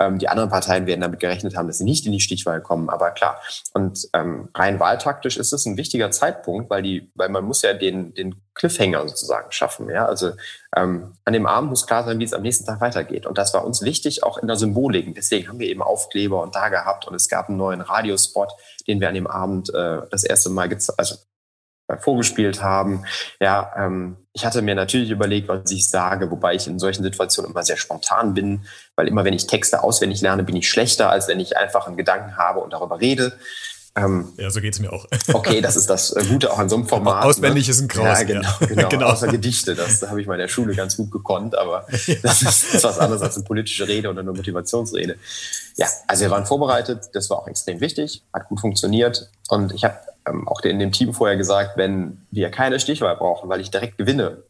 Ähm, 0.01 0.19
die 0.19 0.29
anderen 0.29 0.51
Parteien 0.51 0.87
werden 0.87 1.03
damit 1.03 1.21
gerechnet 1.21 1.57
haben, 1.57 1.69
dass 1.69 1.79
sie 1.79 1.85
nicht 1.85 2.07
in 2.07 2.13
die 2.13 2.21
Stichwahl 2.21 2.61
kommen, 2.63 2.89
aber 2.89 3.11
klar. 3.11 3.41
Und 3.75 4.09
ähm, 4.15 4.49
rein 4.55 4.81
wahltaktisch 4.81 5.37
ist 5.37 5.53
es 5.53 5.67
ein 5.67 5.77
wichtiger 5.77 6.11
Zeitpunkt, 6.11 6.71
weil 6.71 6.83
die, 6.83 7.13
weil 7.15 7.29
man 7.29 7.45
muss 7.45 7.63
ja 7.63 7.75
den, 7.75 8.15
den 8.15 8.35
Cliffhanger 8.55 9.07
sozusagen 9.07 9.53
schaffen. 9.53 9.89
Ja? 9.91 10.07
Also 10.07 10.33
ähm, 10.75 11.13
an 11.25 11.33
dem 11.33 11.47
Abend 11.47 11.71
muss 11.71 11.87
klar 11.87 12.05
sein, 12.05 12.19
wie 12.19 12.25
es 12.25 12.33
am 12.33 12.43
nächsten 12.43 12.65
Tag 12.65 12.81
weitergeht. 12.81 13.27
Und 13.27 13.39
das 13.39 13.53
war 13.55 13.65
uns 13.65 13.83
wichtig, 13.83 14.25
auch 14.25 14.39
in 14.39 14.49
der 14.49 14.57
Symbolik. 14.57 15.15
Deswegen 15.15 15.49
haben 15.49 15.59
wir 15.59 15.69
eben 15.69 15.83
Aufkleber 15.83 16.43
und 16.43 16.55
da 16.55 16.71
gehabt 16.71 17.07
und 17.07 17.15
es 17.15 17.29
gab 17.29 17.49
einen 17.49 17.59
neuen 17.59 17.83
Radiospot, 17.83 18.51
den 18.87 19.01
wir 19.01 19.09
an 19.09 19.15
dem 19.15 19.27
Abend 19.27 19.73
äh, 19.75 19.99
das 20.11 20.25
erste 20.25 20.51
Mal 20.51 20.71
also, 20.97 21.15
vorgespielt 21.99 22.63
haben. 22.63 23.05
Ja, 23.41 23.73
ähm, 23.77 24.17
ich 24.33 24.45
hatte 24.45 24.63
mir 24.63 24.75
natürlich 24.75 25.11
überlegt, 25.11 25.49
was 25.49 25.71
ich 25.71 25.89
sage, 25.89 26.31
wobei 26.31 26.55
ich 26.55 26.67
in 26.67 26.79
solchen 26.79 27.03
Situationen 27.03 27.51
immer 27.51 27.65
sehr 27.65 27.77
spontan 27.77 28.35
bin, 28.35 28.65
weil 28.97 29.09
immer 29.09 29.25
wenn 29.25 29.35
ich 29.35 29.47
Texte 29.47 29.83
auswendig 29.83 30.21
lerne, 30.21 30.45
bin 30.45 30.57
ich 30.57 30.69
schlechter, 30.69 31.11
als 31.11 31.29
wenn 31.29 31.41
ich 31.41 31.57
einfach 31.57 31.87
einen 31.87 31.97
Gedanken 31.97 32.37
habe 32.37 32.61
und 32.61 32.73
darüber 32.73 33.01
rede. 33.01 33.33
Ähm, 33.97 34.33
ja, 34.37 34.51
so 34.51 34.61
geht's 34.61 34.79
mir 34.79 34.93
auch. 34.93 35.07
Okay, 35.33 35.61
das 35.61 35.75
ist 35.75 35.91
das 35.91 36.13
äh, 36.13 36.25
Gute 36.25 36.53
auch 36.53 36.59
an 36.59 36.69
so 36.69 36.77
einem 36.77 36.87
Format. 36.87 37.25
Auswendig 37.25 37.67
ne? 37.67 37.71
ist 37.73 37.81
ein 37.81 37.89
Graus. 37.89 38.21
Ja, 38.21 38.23
genau, 38.23 38.43
ja. 38.43 38.67
genau. 38.67 38.89
genau. 38.89 39.07
Außer 39.07 39.29
Gedichte, 39.29 39.75
das 39.75 40.03
habe 40.03 40.21
ich 40.21 40.27
mal 40.27 40.35
in 40.35 40.41
der 40.41 40.49
Schule 40.49 40.75
ganz 40.75 40.97
gut 40.97 41.11
gekonnt, 41.11 41.57
aber 41.57 41.87
ja. 42.07 42.15
das, 42.23 42.43
ist, 42.43 42.45
das 42.45 42.75
ist 42.75 42.85
was 42.85 42.99
anderes 42.99 43.23
als 43.23 43.37
eine 43.37 43.45
politische 43.45 43.89
Rede 43.89 44.09
oder 44.09 44.21
eine 44.21 44.33
Motivationsrede. 44.33 45.17
Ja, 45.77 45.87
also 46.07 46.23
wir 46.23 46.31
waren 46.31 46.47
vorbereitet, 46.47 47.11
das 47.15 47.31
war 47.31 47.39
auch 47.39 47.49
extrem 47.49 47.81
wichtig, 47.81 48.23
hat 48.33 48.49
gut 48.49 48.61
funktioniert 48.61 49.31
und 49.49 49.73
ich 49.73 49.83
habe 49.83 49.99
ähm, 50.27 50.49
auch 50.49 50.61
in 50.63 50.79
dem 50.79 50.93
Team 50.93 51.13
vorher 51.13 51.37
gesagt, 51.37 51.77
wenn 51.77 52.27
wir 52.31 52.51
keine 52.51 52.81
Stichwahl 52.81 53.17
brauchen, 53.17 53.49
weil 53.49 53.61
ich 53.61 53.71
direkt 53.71 53.99
gewinne, 53.99 54.43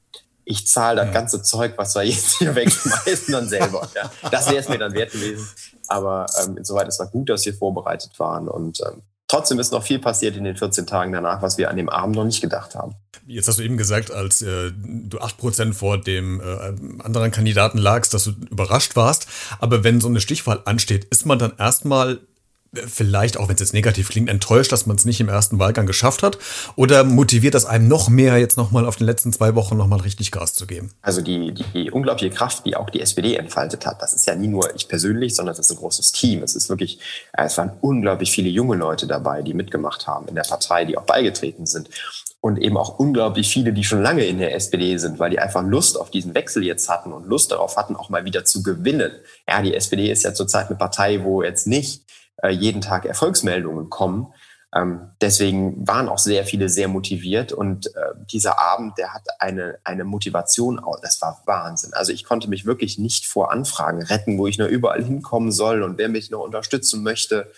ich 0.45 0.67
zahle 0.67 0.97
das 0.97 1.07
ja. 1.07 1.13
ganze 1.13 1.43
Zeug, 1.43 1.75
was 1.77 1.95
wir 1.95 2.03
jetzt 2.03 2.39
hier 2.39 2.55
wegschmeißen, 2.55 3.33
dann 3.33 3.49
selber. 3.49 3.89
Ja. 3.95 4.11
Das 4.31 4.49
wäre 4.49 4.59
es 4.59 4.69
mir 4.69 4.79
dann 4.79 4.95
wert 4.95 5.13
gewesen. 5.13 5.49
Aber 5.89 6.27
ähm, 6.43 6.57
insoweit 6.57 6.89
es 6.89 6.99
war 6.99 7.07
gut, 7.09 7.29
dass 7.29 7.45
wir 7.47 7.55
vorbereitet 7.55 8.19
waren 8.19 8.49
und 8.49 8.81
ähm, 8.81 9.03
Trotzdem 9.31 9.61
ist 9.61 9.71
noch 9.71 9.85
viel 9.85 10.01
passiert 10.01 10.37
in 10.37 10.43
den 10.43 10.57
14 10.57 10.89
Tagen 10.89 11.13
danach, 11.13 11.41
was 11.41 11.57
wir 11.57 11.71
an 11.71 11.77
dem 11.77 11.89
Abend 11.89 12.17
noch 12.17 12.25
nicht 12.25 12.41
gedacht 12.41 12.75
haben. 12.75 12.97
Jetzt 13.29 13.47
hast 13.47 13.61
du 13.61 13.63
eben 13.63 13.77
gesagt, 13.77 14.11
als 14.11 14.43
äh, 14.43 14.73
du 14.73 15.19
8% 15.19 15.73
vor 15.73 15.99
dem 15.99 16.41
äh, 16.41 17.05
anderen 17.05 17.31
Kandidaten 17.31 17.79
lagst, 17.79 18.13
dass 18.13 18.25
du 18.25 18.33
überrascht 18.51 18.97
warst. 18.97 19.29
Aber 19.61 19.85
wenn 19.85 20.01
so 20.01 20.09
eine 20.09 20.21
Stichwahl 20.21 20.63
ansteht, 20.65 21.05
ist 21.05 21.27
man 21.27 21.39
dann 21.39 21.53
erstmal 21.59 22.19
vielleicht, 22.73 23.37
auch 23.37 23.49
wenn 23.49 23.55
es 23.55 23.61
jetzt 23.61 23.73
negativ 23.73 24.09
klingt, 24.09 24.29
enttäuscht, 24.29 24.71
dass 24.71 24.87
man 24.87 24.97
es 24.97 25.05
nicht 25.05 25.21
im 25.21 25.29
ersten 25.29 25.59
Wahlgang 25.59 25.87
geschafft 25.87 26.23
hat? 26.23 26.39
Oder 26.77 27.05
motiviert 27.05 27.55
das 27.55 27.65
einem 27.65 27.89
noch 27.89 28.09
mehr, 28.09 28.39
jetzt 28.39 28.57
nochmal 28.57 28.87
auf 28.87 28.97
den 28.97 29.07
letzten 29.07 29.33
zwei 29.33 29.55
Wochen 29.55 29.77
nochmal 29.77 30.01
richtig 30.01 30.31
Gas 30.31 30.55
zu 30.55 30.67
geben? 30.67 30.91
Also 31.03 31.21
die, 31.21 31.53
die 31.75 31.91
unglaubliche 31.91 32.35
Kraft, 32.35 32.65
die 32.67 32.77
auch 32.77 32.91
die 32.91 33.01
SPD 33.01 33.35
entfaltet 33.37 33.87
hat, 33.87 34.01
das 34.01 34.13
ist 34.13 34.27
ja 34.27 34.35
nie 34.37 34.49
nur 34.49 34.75
ich 34.75 34.89
persönlich, 34.89 35.35
sondern 35.35 35.53
es 35.53 35.59
ist 35.59 35.73
ein 35.73 35.79
großes 35.79 36.13
Team. 36.13 36.43
Es 36.43 36.55
ist 36.55 36.69
wirklich, 36.69 37.01
äh, 37.37 37.45
es 37.45 37.59
waren 37.59 37.73
unglaublich 37.81 38.31
viele 38.31 38.49
junge 38.49 38.77
Leute 38.77 39.07
dabei, 39.07 39.43
die 39.43 39.55
mitgemacht 39.55 40.07
haben 40.07 40.29
in 40.29 40.37
der 40.37 40.43
Partei, 40.43 40.85
die 40.85 40.97
auch 40.97 41.05
beigetreten 41.05 41.67
sind. 41.67 41.91
Und 42.43 42.57
eben 42.57 42.79
auch 42.79 42.99
unglaublich 42.99 43.51
viele, 43.53 43.75
die 43.75 43.85
schon 43.85 44.01
lange 44.01 44.25
in 44.25 44.39
der 44.39 44.55
SPD 44.55 44.97
sind, 44.97 45.19
weil 45.19 45.29
die 45.29 45.39
einfach 45.39 45.63
Lust 45.63 46.01
auf 46.01 46.11
diesen 46.11 46.35
Wechsel 46.35 46.65
jetzt 46.65 46.89
hatten 46.89 47.13
und 47.13 47.27
Lust 47.27 47.53
darauf 47.53 47.77
hatten, 47.77 47.97
auch 47.97 48.09
mal 48.09 48.25
wieder 48.25 48.47
zu 48.47 48.63
gewinnen. 48.63 49.11
Ja, 49.47 49.61
die 49.61 49.75
SPD 49.75 50.11
ist 50.11 50.23
ja 50.23 50.33
zurzeit 50.33 50.69
eine 50.69 50.77
Partei, 50.77 51.23
wo 51.23 51.43
jetzt 51.43 51.67
nicht 51.67 52.03
äh, 52.43 52.51
jeden 52.51 52.81
Tag 52.81 53.05
Erfolgsmeldungen 53.05 53.91
kommen. 53.91 54.33
Ähm, 54.73 55.11
deswegen 55.21 55.87
waren 55.87 56.09
auch 56.09 56.19
sehr 56.19 56.45
viele 56.45 56.69
sehr 56.69 56.87
motiviert 56.87 57.53
und 57.53 57.89
äh, 57.89 57.91
dieser 58.31 58.61
Abend, 58.61 58.99
der 58.99 59.13
hat 59.13 59.25
eine, 59.41 59.79
eine 59.83 60.05
Motivation, 60.05 60.81
das 61.03 61.21
war 61.21 61.43
Wahnsinn. 61.47 61.93
Also 61.93 62.13
ich 62.13 62.23
konnte 62.23 62.49
mich 62.49 62.67
wirklich 62.67 62.97
nicht 62.97 63.27
vor 63.27 63.51
Anfragen 63.51 64.01
retten, 64.03 64.39
wo 64.39 64.47
ich 64.47 64.59
nur 64.59 64.69
überall 64.69 65.03
hinkommen 65.03 65.51
soll 65.51 65.83
und 65.83 65.99
wer 65.99 66.09
mich 66.09 66.31
noch 66.31 66.41
unterstützen 66.41 67.03
möchte. 67.03 67.51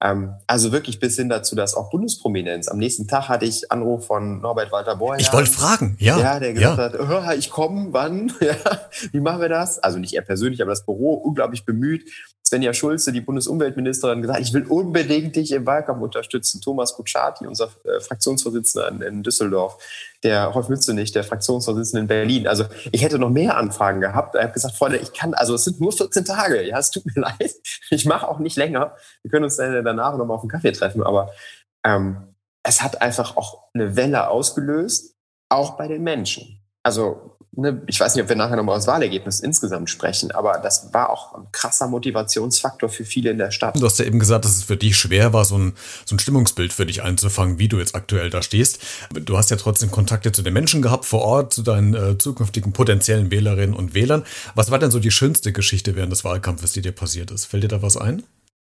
Ähm, 0.00 0.34
also 0.46 0.72
wirklich 0.72 0.98
bis 0.98 1.16
hin 1.16 1.28
dazu, 1.28 1.54
dass 1.54 1.74
auch 1.74 1.88
Bundesprominenz. 1.90 2.68
Am 2.68 2.78
nächsten 2.78 3.06
Tag 3.08 3.28
hatte 3.28 3.46
ich 3.46 3.70
Anruf 3.72 4.06
von 4.06 4.40
Norbert 4.40 4.70
Walter 4.72 4.96
Borja. 4.96 5.20
Ich 5.20 5.32
wollte 5.32 5.50
fragen, 5.50 5.96
ja. 6.00 6.18
Ja, 6.18 6.40
der 6.40 6.52
gesagt 6.52 6.94
ja. 6.94 7.22
hat, 7.24 7.38
ich 7.38 7.50
komme, 7.50 7.92
wann? 7.92 8.32
Ja, 8.40 8.54
wie 9.12 9.20
machen 9.20 9.40
wir 9.40 9.48
das? 9.48 9.78
Also 9.78 9.98
nicht 9.98 10.14
er 10.14 10.22
persönlich, 10.22 10.60
aber 10.60 10.70
das 10.70 10.84
Büro 10.84 11.14
unglaublich 11.14 11.64
bemüht. 11.64 12.10
Svenja 12.48 12.72
Schulze, 12.72 13.12
die 13.12 13.20
Bundesumweltministerin, 13.20 14.22
gesagt, 14.22 14.40
ich 14.40 14.52
will 14.52 14.66
unbedingt 14.66 15.34
dich 15.34 15.50
im 15.50 15.66
Wahlkampf 15.66 16.00
unterstützen. 16.00 16.60
Thomas 16.60 16.94
Kutschaty, 16.94 17.44
unser 17.44 17.70
äh, 17.82 17.98
Fraktionsvorsitzender 18.00 19.04
in, 19.04 19.24
Düsseldorf, 19.24 19.78
der 20.22 20.46
Rolf 20.46 20.68
Mützenich, 20.68 21.10
der 21.10 21.24
Fraktionsvorsitzende 21.24 22.02
in 22.02 22.06
Berlin. 22.06 22.46
Also 22.46 22.66
ich 22.92 23.02
hätte 23.02 23.18
noch 23.18 23.30
mehr 23.30 23.56
Anfragen 23.56 24.00
gehabt. 24.00 24.36
Er 24.36 24.44
hat 24.44 24.54
gesagt, 24.54 24.76
Freunde, 24.76 24.98
ich 24.98 25.12
kann, 25.12 25.34
also 25.34 25.54
es 25.56 25.64
sind 25.64 25.80
nur 25.80 25.90
14 25.90 26.24
Tage. 26.24 26.62
Ja, 26.62 26.78
es 26.78 26.92
tut 26.92 27.04
mir 27.06 27.20
leid. 27.20 27.52
Ich 27.90 28.04
mache 28.04 28.28
auch 28.28 28.38
nicht 28.38 28.56
länger. 28.56 28.94
Wir 29.22 29.30
können 29.32 29.44
uns 29.44 29.56
dann 29.56 29.84
danach 29.84 30.16
noch 30.16 30.26
mal 30.26 30.34
auf 30.34 30.42
einen 30.42 30.50
Kaffee 30.50 30.70
treffen. 30.70 31.02
Aber 31.02 31.32
ähm, 31.84 32.36
es 32.62 32.80
hat 32.80 33.02
einfach 33.02 33.36
auch 33.36 33.64
eine 33.74 33.96
Welle 33.96 34.28
ausgelöst, 34.28 35.16
auch 35.48 35.76
bei 35.76 35.88
den 35.88 36.04
Menschen. 36.04 36.62
Also 36.84 37.35
ne, 37.56 37.82
ich 37.86 37.98
weiß 37.98 38.14
nicht, 38.14 38.22
ob 38.22 38.28
wir 38.28 38.36
nachher 38.36 38.56
nochmal 38.56 38.76
das 38.76 38.86
Wahlergebnis 38.86 39.40
insgesamt 39.40 39.90
sprechen, 39.90 40.30
aber 40.30 40.58
das 40.58 40.92
war 40.92 41.10
auch 41.10 41.34
ein 41.34 41.46
krasser 41.52 41.88
Motivationsfaktor 41.88 42.88
für 42.88 43.04
viele 43.04 43.30
in 43.30 43.38
der 43.38 43.50
Stadt. 43.50 43.80
Du 43.80 43.84
hast 43.84 43.98
ja 43.98 44.04
eben 44.04 44.18
gesagt, 44.18 44.44
dass 44.44 44.56
es 44.56 44.64
für 44.64 44.76
dich 44.76 44.96
schwer 44.96 45.32
war, 45.32 45.44
so 45.44 45.58
ein, 45.58 45.74
so 46.04 46.14
ein 46.14 46.18
Stimmungsbild 46.18 46.72
für 46.72 46.86
dich 46.86 47.02
einzufangen, 47.02 47.58
wie 47.58 47.68
du 47.68 47.78
jetzt 47.78 47.94
aktuell 47.94 48.30
da 48.30 48.42
stehst. 48.42 48.80
Du 49.12 49.36
hast 49.36 49.50
ja 49.50 49.56
trotzdem 49.56 49.90
Kontakte 49.90 50.32
zu 50.32 50.42
den 50.42 50.52
Menschen 50.52 50.82
gehabt 50.82 51.04
vor 51.04 51.22
Ort, 51.22 51.52
zu 51.52 51.62
deinen 51.62 51.94
äh, 51.94 52.18
zukünftigen 52.18 52.72
potenziellen 52.72 53.30
Wählerinnen 53.30 53.74
und 53.74 53.94
Wählern. 53.94 54.24
Was 54.54 54.70
war 54.70 54.78
denn 54.78 54.90
so 54.90 55.00
die 55.00 55.10
schönste 55.10 55.52
Geschichte 55.52 55.96
während 55.96 56.12
des 56.12 56.24
Wahlkampfes, 56.24 56.72
die 56.72 56.82
dir 56.82 56.92
passiert 56.92 57.30
ist? 57.30 57.46
Fällt 57.46 57.64
dir 57.64 57.68
da 57.68 57.82
was 57.82 57.96
ein? 57.96 58.22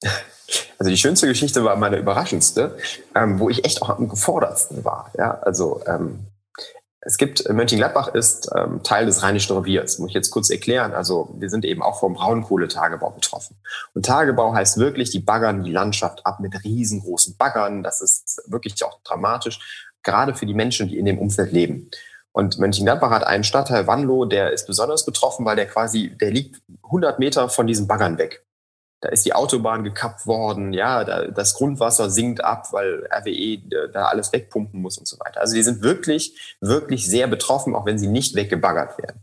Also 0.78 0.92
die 0.92 0.98
schönste 0.98 1.28
Geschichte 1.28 1.64
war 1.64 1.78
meine 1.78 1.98
überraschendste, 1.98 2.78
ähm, 3.16 3.40
wo 3.40 3.50
ich 3.50 3.66
echt 3.66 3.82
auch 3.82 3.90
am 3.90 4.10
gefordertsten 4.10 4.84
war. 4.84 5.12
Ja, 5.18 5.40
also 5.40 5.82
ähm, 5.88 6.28
es 7.06 7.18
gibt, 7.18 7.46
äh, 7.46 7.54
Mönchengladbach 7.54 8.10
ist 8.10 8.50
ähm, 8.56 8.82
Teil 8.84 9.06
des 9.06 9.24
Rheinischen 9.24 9.58
Reviers. 9.58 10.00
Muss 10.00 10.10
ich 10.10 10.16
jetzt 10.16 10.32
kurz 10.32 10.50
erklären. 10.50 10.94
Also 10.94 11.34
wir 11.38 11.50
sind 11.50 11.66
eben 11.66 11.82
auch 11.82 12.00
vom 12.00 12.14
Braunkohletagebau 12.14 13.12
betroffen. 13.12 13.58
Und 13.94 14.06
Tagebau 14.06 14.54
heißt 14.54 14.78
wirklich, 14.78 15.10
die 15.10 15.20
baggern 15.20 15.64
die 15.64 15.72
Landschaft 15.72 16.26
ab 16.26 16.40
mit 16.40 16.64
riesengroßen 16.64 17.36
Baggern. 17.38 17.84
Das 17.84 18.02
ist 18.02 18.42
wirklich 18.48 18.84
auch 18.84 19.00
dramatisch, 19.04 19.92
gerade 20.04 20.34
für 20.34 20.46
die 20.46 20.54
Menschen, 20.54 20.88
die 20.88 20.98
in 20.98 21.06
dem 21.06 21.20
Umfeld 21.20 21.52
leben. 21.52 21.90
Und 22.32 22.58
Mönchengladbach 22.58 23.12
hat 23.12 23.28
einen 23.28 23.44
Stadtteil 23.44 23.86
Wanlo, 23.86 24.26
der 24.26 24.52
ist 24.52 24.66
besonders 24.66 25.06
betroffen, 25.06 25.46
weil 25.46 25.56
der 25.56 25.68
quasi, 25.68 26.16
der 26.20 26.32
liegt 26.32 26.62
100 26.86 27.20
Meter 27.20 27.50
von 27.50 27.68
diesen 27.68 27.88
Baggern 27.88 28.18
weg 28.18 28.43
da 29.04 29.10
ist 29.10 29.26
die 29.26 29.34
Autobahn 29.34 29.84
gekappt 29.84 30.26
worden, 30.26 30.72
ja, 30.72 31.04
da, 31.04 31.28
das 31.28 31.56
Grundwasser 31.56 32.10
sinkt 32.10 32.42
ab, 32.42 32.72
weil 32.72 33.06
RWE 33.12 33.90
da 33.92 34.06
alles 34.06 34.32
wegpumpen 34.32 34.82
muss 34.82 34.98
und 34.98 35.08
so 35.08 35.20
weiter. 35.20 35.42
Also 35.42 35.56
die 35.56 35.64
sind 35.64 35.82
wirklich, 35.82 36.56
wirklich 36.62 37.06
sehr 37.06 37.28
betroffen, 37.28 37.76
auch 37.76 37.86
wenn 37.86 38.00
sie 38.00 38.08
nicht 38.08 38.36
weggebaggert 38.36 38.98
werden. 38.98 39.22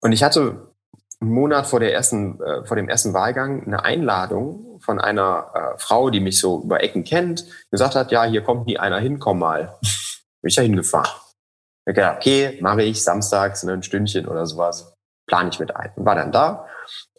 Und 0.00 0.12
ich 0.12 0.22
hatte 0.22 0.72
einen 1.20 1.30
Monat 1.30 1.66
vor, 1.66 1.78
der 1.78 1.92
ersten, 1.92 2.40
äh, 2.40 2.64
vor 2.64 2.76
dem 2.76 2.88
ersten 2.88 3.12
Wahlgang 3.12 3.66
eine 3.66 3.84
Einladung 3.84 4.80
von 4.80 4.98
einer 4.98 5.50
äh, 5.54 5.78
Frau, 5.78 6.08
die 6.08 6.20
mich 6.20 6.40
so 6.40 6.62
über 6.62 6.82
Ecken 6.82 7.04
kennt, 7.04 7.44
gesagt 7.70 7.94
hat, 7.94 8.10
ja, 8.10 8.24
hier 8.24 8.42
kommt 8.42 8.66
nie 8.66 8.78
einer 8.78 8.98
hin, 8.98 9.18
komm 9.18 9.40
mal. 9.40 9.78
Bin 10.40 10.48
ich 10.48 10.54
da 10.54 10.62
hingefahren. 10.62 11.10
Okay, 11.86 12.58
mache 12.62 12.82
ich 12.82 13.02
samstags 13.02 13.62
ein 13.62 13.82
Stündchen 13.82 14.26
oder 14.26 14.46
sowas, 14.46 14.89
plane 15.30 15.48
ich 15.50 15.60
mit 15.60 15.74
ein. 15.74 15.92
War 15.96 16.16
dann 16.16 16.32
da 16.32 16.66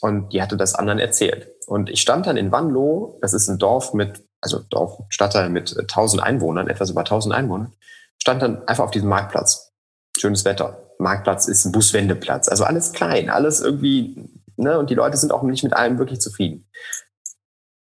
und 0.02 0.34
die 0.34 0.42
hatte 0.42 0.58
das 0.58 0.76
anderen 0.76 1.00
erzählt. 1.00 1.50
Und 1.66 1.90
ich 1.90 2.02
stand 2.02 2.28
dann 2.28 2.38
in 2.38 2.52
Wanlo, 2.52 3.18
das 3.22 3.34
ist 3.34 3.48
ein 3.48 3.58
Dorf 3.58 3.94
mit, 3.94 4.24
also 4.42 4.60
Dorf, 4.60 5.00
Stadtteil 5.10 5.50
mit 5.50 5.76
1000 5.80 6.22
Einwohnern, 6.22 6.68
etwas 6.68 6.90
über 6.90 7.02
1000 7.02 7.34
Einwohnern, 7.34 7.74
stand 8.22 8.42
dann 8.42 8.68
einfach 8.68 8.84
auf 8.84 8.92
diesem 8.92 9.10
Marktplatz. 9.10 9.72
Schönes 10.18 10.44
Wetter. 10.44 10.90
Marktplatz 11.00 11.48
ist 11.48 11.66
ein 11.66 11.72
Buswendeplatz. 11.72 12.50
Also 12.50 12.66
alles 12.66 12.92
klein, 12.92 13.30
alles 13.30 13.62
irgendwie, 13.62 14.30
ne, 14.58 14.78
und 14.78 14.90
die 14.90 14.96
Leute 14.96 15.18
sind 15.18 15.32
auch 15.32 15.42
nicht 15.44 15.64
mit 15.64 15.74
allem 15.74 15.98
wirklich 15.98 16.20
zufrieden. 16.20 16.70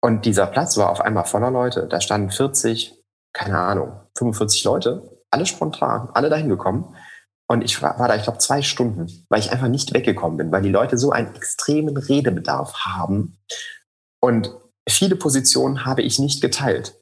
Und 0.01 0.25
dieser 0.25 0.47
Platz 0.47 0.77
war 0.77 0.89
auf 0.89 1.01
einmal 1.01 1.25
voller 1.25 1.51
Leute. 1.51 1.87
Da 1.87 1.99
standen 1.99 2.31
40, 2.31 2.93
keine 3.33 3.59
Ahnung, 3.59 3.99
45 4.17 4.63
Leute, 4.63 5.21
alle 5.31 5.45
spontan, 5.45 6.09
alle 6.13 6.29
dahin 6.29 6.49
gekommen. 6.49 6.95
Und 7.53 7.63
ich 7.63 7.83
war, 7.83 7.95
da, 7.95 8.15
ich 8.15 8.23
glaube, 8.23 8.39
zwei 8.39 8.63
Stunden, 8.63 9.27
weil 9.29 9.39
ich 9.39 9.51
einfach 9.51 9.67
nicht 9.67 9.93
weggekommen 9.93 10.37
bin, 10.37 10.51
weil 10.51 10.63
die 10.63 10.69
Leute 10.69 10.97
so 10.97 11.11
einen 11.11 11.35
extremen 11.35 11.97
Redebedarf 11.97 12.73
haben. 12.79 13.37
Und 14.19 14.51
viele 14.89 15.15
Positionen 15.15 15.85
habe 15.85 16.01
ich 16.01 16.17
nicht 16.17 16.41
geteilt. 16.41 16.99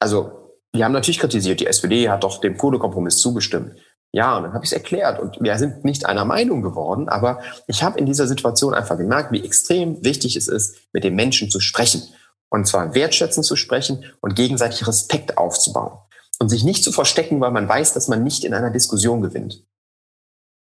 Also, 0.00 0.56
die 0.74 0.82
haben 0.82 0.92
natürlich 0.92 1.18
kritisiert, 1.18 1.60
die 1.60 1.66
SPD 1.66 2.08
hat 2.08 2.24
doch 2.24 2.40
dem 2.40 2.56
Kohlekompromiss 2.56 3.18
zugestimmt. 3.18 3.78
Ja, 4.14 4.38
und 4.38 4.44
dann 4.44 4.54
habe 4.54 4.64
ich 4.64 4.70
es 4.70 4.72
erklärt 4.72 5.20
und 5.20 5.36
wir 5.42 5.58
sind 5.58 5.84
nicht 5.84 6.06
einer 6.06 6.24
Meinung 6.24 6.62
geworden, 6.62 7.10
aber 7.10 7.42
ich 7.66 7.82
habe 7.82 7.98
in 7.98 8.06
dieser 8.06 8.26
Situation 8.26 8.72
einfach 8.72 8.96
gemerkt, 8.96 9.30
wie 9.30 9.44
extrem 9.44 10.02
wichtig 10.02 10.36
es 10.36 10.48
ist, 10.48 10.78
mit 10.94 11.04
den 11.04 11.14
Menschen 11.14 11.50
zu 11.50 11.60
sprechen. 11.60 12.02
Und 12.48 12.66
zwar 12.66 12.94
wertschätzend 12.94 13.44
zu 13.44 13.56
sprechen 13.56 14.06
und 14.22 14.36
gegenseitig 14.36 14.86
Respekt 14.86 15.36
aufzubauen. 15.36 15.98
Und 16.40 16.48
sich 16.48 16.64
nicht 16.64 16.82
zu 16.82 16.90
verstecken, 16.90 17.40
weil 17.40 17.50
man 17.50 17.68
weiß, 17.68 17.92
dass 17.92 18.08
man 18.08 18.22
nicht 18.22 18.44
in 18.44 18.54
einer 18.54 18.70
Diskussion 18.70 19.20
gewinnt. 19.20 19.64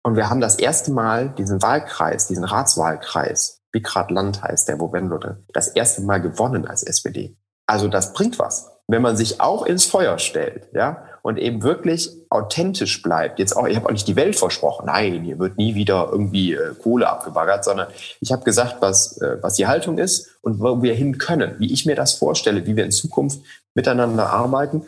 Und 0.04 0.16
wir 0.16 0.30
haben 0.30 0.42
das 0.42 0.58
erste 0.58 0.92
Mal 0.92 1.30
diesen 1.30 1.62
Wahlkreis, 1.62 2.28
diesen 2.28 2.44
Ratswahlkreis, 2.44 3.62
Bikrad 3.72 4.10
Land 4.10 4.42
heißt 4.42 4.68
der, 4.68 4.80
wo 4.80 4.92
Wenlode, 4.92 5.44
das 5.54 5.68
erste 5.68 6.02
Mal 6.02 6.22
gewonnen 6.22 6.66
als 6.66 6.84
SPD. 6.84 7.38
Also 7.68 7.88
das 7.88 8.14
bringt 8.14 8.40
was. 8.40 8.72
Wenn 8.88 9.02
man 9.02 9.18
sich 9.18 9.42
auch 9.42 9.66
ins 9.66 9.86
Feuer 9.86 10.18
stellt, 10.18 10.70
ja, 10.74 11.04
und 11.28 11.38
eben 11.38 11.62
wirklich 11.62 12.10
authentisch 12.30 13.02
bleibt. 13.02 13.38
Jetzt 13.38 13.58
auch, 13.58 13.68
ich 13.68 13.76
habe 13.76 13.88
auch 13.88 13.92
nicht 13.92 14.08
die 14.08 14.16
Welt 14.16 14.38
versprochen. 14.38 14.86
Nein, 14.86 15.24
hier 15.26 15.38
wird 15.40 15.58
nie 15.58 15.76
wieder 15.76 16.08
irgendwie 16.10 16.54
äh, 16.54 16.74
Kohle 16.82 17.10
abgebaggert, 17.10 17.66
sondern 17.66 17.88
ich 18.22 18.32
habe 18.32 18.46
gesagt, 18.46 18.78
was, 18.80 19.18
äh, 19.22 19.36
was 19.42 19.56
die 19.56 19.68
Haltung 19.68 19.98
ist 19.98 20.40
und 20.42 20.62
wo 20.62 20.82
wir 20.82 20.94
hin 20.94 21.18
können, 21.18 21.56
wie 21.60 21.74
ich 21.74 21.86
mir 21.86 21.98
das 21.98 22.14
vorstelle, 22.14 22.66
wie 22.66 22.78
wir 22.78 22.86
in 22.86 22.92
Zukunft 22.92 23.42
miteinander 23.76 24.30
arbeiten. 24.30 24.84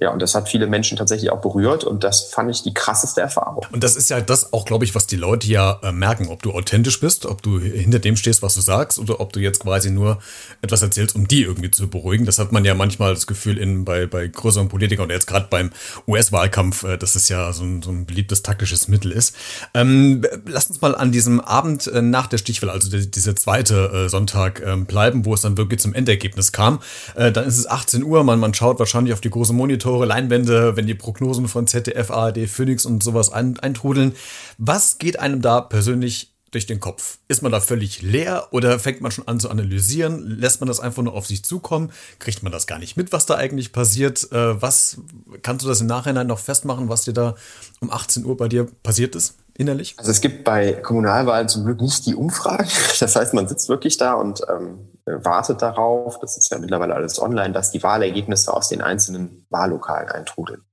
Ja, 0.00 0.10
und 0.12 0.22
das 0.22 0.34
hat 0.36 0.48
viele 0.48 0.68
Menschen 0.68 0.96
tatsächlich 0.96 1.30
auch 1.32 1.40
berührt 1.40 1.82
und 1.82 2.04
das 2.04 2.22
fand 2.22 2.50
ich 2.50 2.62
die 2.62 2.72
krasseste 2.72 3.20
Erfahrung. 3.20 3.66
Und 3.72 3.82
das 3.82 3.96
ist 3.96 4.10
ja 4.10 4.20
das 4.20 4.52
auch, 4.52 4.64
glaube 4.64 4.84
ich, 4.84 4.94
was 4.94 5.08
die 5.08 5.16
Leute 5.16 5.48
ja 5.48 5.80
äh, 5.82 5.90
merken, 5.90 6.28
ob 6.28 6.42
du 6.42 6.52
authentisch 6.52 7.00
bist, 7.00 7.26
ob 7.26 7.42
du 7.42 7.58
hinter 7.58 7.98
dem 7.98 8.16
stehst, 8.16 8.40
was 8.40 8.54
du 8.54 8.60
sagst, 8.60 9.00
oder 9.00 9.18
ob 9.20 9.32
du 9.32 9.40
jetzt 9.40 9.60
quasi 9.60 9.90
nur 9.90 10.18
etwas 10.62 10.82
erzählst, 10.82 11.16
um 11.16 11.26
die 11.26 11.42
irgendwie 11.42 11.72
zu 11.72 11.88
beruhigen. 11.88 12.26
Das 12.26 12.38
hat 12.38 12.52
man 12.52 12.64
ja 12.64 12.74
manchmal 12.74 13.12
das 13.12 13.26
Gefühl 13.26 13.58
in, 13.58 13.84
bei, 13.84 14.06
bei 14.06 14.28
größeren 14.28 14.68
Politikern 14.68 15.06
oder 15.06 15.14
jetzt 15.14 15.26
gerade 15.26 15.48
beim 15.50 15.70
US-Wahlkampf, 16.06 16.84
äh, 16.84 16.96
dass 16.96 17.16
es 17.16 17.28
ja 17.28 17.52
so 17.52 17.64
ein, 17.64 17.82
so 17.82 17.90
ein 17.90 18.06
beliebtes 18.06 18.44
taktisches 18.44 18.86
Mittel 18.86 19.10
ist. 19.10 19.34
Ähm, 19.74 20.24
lass 20.46 20.66
uns 20.66 20.80
mal 20.80 20.94
an 20.94 21.10
diesem 21.10 21.40
Abend 21.40 21.88
äh, 21.88 22.02
nach 22.02 22.28
der 22.28 22.38
Stichwahl, 22.38 22.70
also 22.70 22.88
die, 22.88 23.10
dieser 23.10 23.34
zweite 23.34 24.08
Sonntag 24.08 24.62
ähm, 24.64 24.86
bleiben, 24.86 25.24
wo 25.24 25.34
es 25.34 25.40
dann 25.40 25.56
wirklich 25.56 25.80
zum 25.80 25.94
Endergebnis 25.94 26.52
kam. 26.52 26.80
Dann 27.14 27.44
ist 27.44 27.58
es 27.58 27.66
18 27.66 28.02
Uhr, 28.02 28.22
man, 28.22 28.38
man 28.38 28.54
schaut 28.54 28.78
wahrscheinlich 28.78 29.12
auf 29.12 29.20
die 29.20 29.30
große 29.30 29.52
Monitor 29.52 29.87
Monitore, 29.88 30.04
Leinwände, 30.04 30.76
wenn 30.76 30.86
die 30.86 30.94
Prognosen 30.94 31.48
von 31.48 31.66
ZDF, 31.66 32.10
ARD, 32.10 32.46
Phoenix 32.46 32.84
und 32.84 33.02
sowas 33.02 33.32
eintrudeln. 33.32 34.14
Was 34.58 34.98
geht 34.98 35.18
einem 35.18 35.40
da 35.40 35.62
persönlich 35.62 36.34
durch 36.50 36.66
den 36.66 36.78
Kopf? 36.78 37.16
Ist 37.26 37.42
man 37.42 37.52
da 37.52 37.60
völlig 37.60 38.02
leer 38.02 38.48
oder 38.50 38.78
fängt 38.78 39.00
man 39.00 39.10
schon 39.12 39.26
an 39.26 39.40
zu 39.40 39.48
analysieren? 39.48 40.26
Lässt 40.26 40.60
man 40.60 40.68
das 40.68 40.78
einfach 40.78 41.02
nur 41.02 41.14
auf 41.14 41.26
sich 41.26 41.42
zukommen? 41.42 41.90
Kriegt 42.18 42.42
man 42.42 42.52
das 42.52 42.66
gar 42.66 42.78
nicht 42.78 42.98
mit, 42.98 43.12
was 43.12 43.24
da 43.24 43.36
eigentlich 43.36 43.72
passiert? 43.72 44.30
Äh, 44.30 44.60
was 44.60 44.98
kannst 45.42 45.64
du 45.64 45.68
das 45.68 45.80
im 45.80 45.86
Nachhinein 45.86 46.26
noch 46.26 46.38
festmachen, 46.38 46.90
was 46.90 47.02
dir 47.02 47.14
da 47.14 47.34
um 47.80 47.90
18 47.90 48.26
Uhr 48.26 48.36
bei 48.36 48.48
dir 48.48 48.66
passiert 48.82 49.16
ist? 49.16 49.36
Innerlich? 49.56 49.94
Also 49.96 50.10
es 50.10 50.20
gibt 50.20 50.44
bei 50.44 50.72
Kommunalwahlen 50.72 51.48
zum 51.48 51.64
Glück 51.64 51.80
nicht 51.80 52.04
die 52.04 52.14
Umfragen. 52.14 52.68
Das 53.00 53.16
heißt, 53.16 53.32
man 53.32 53.48
sitzt 53.48 53.70
wirklich 53.70 53.96
da 53.96 54.14
und 54.14 54.42
ähm, 54.50 54.80
wartet 55.24 55.62
darauf, 55.62 56.18
das 56.20 56.36
ist 56.36 56.50
ja 56.50 56.58
mittlerweile 56.58 56.94
alles 56.94 57.20
online, 57.20 57.52
dass 57.52 57.70
die 57.70 57.82
Wahlergebnisse 57.82 58.52
aus 58.52 58.68
den 58.68 58.80
einzelnen 58.80 59.46
Wahllokalen 59.50 60.08
eintrudeln. 60.08 60.64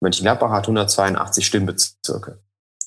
Mönchengladbach 0.00 0.50
hat 0.50 0.64
182 0.64 1.46
Stimmbezirke. 1.46 2.42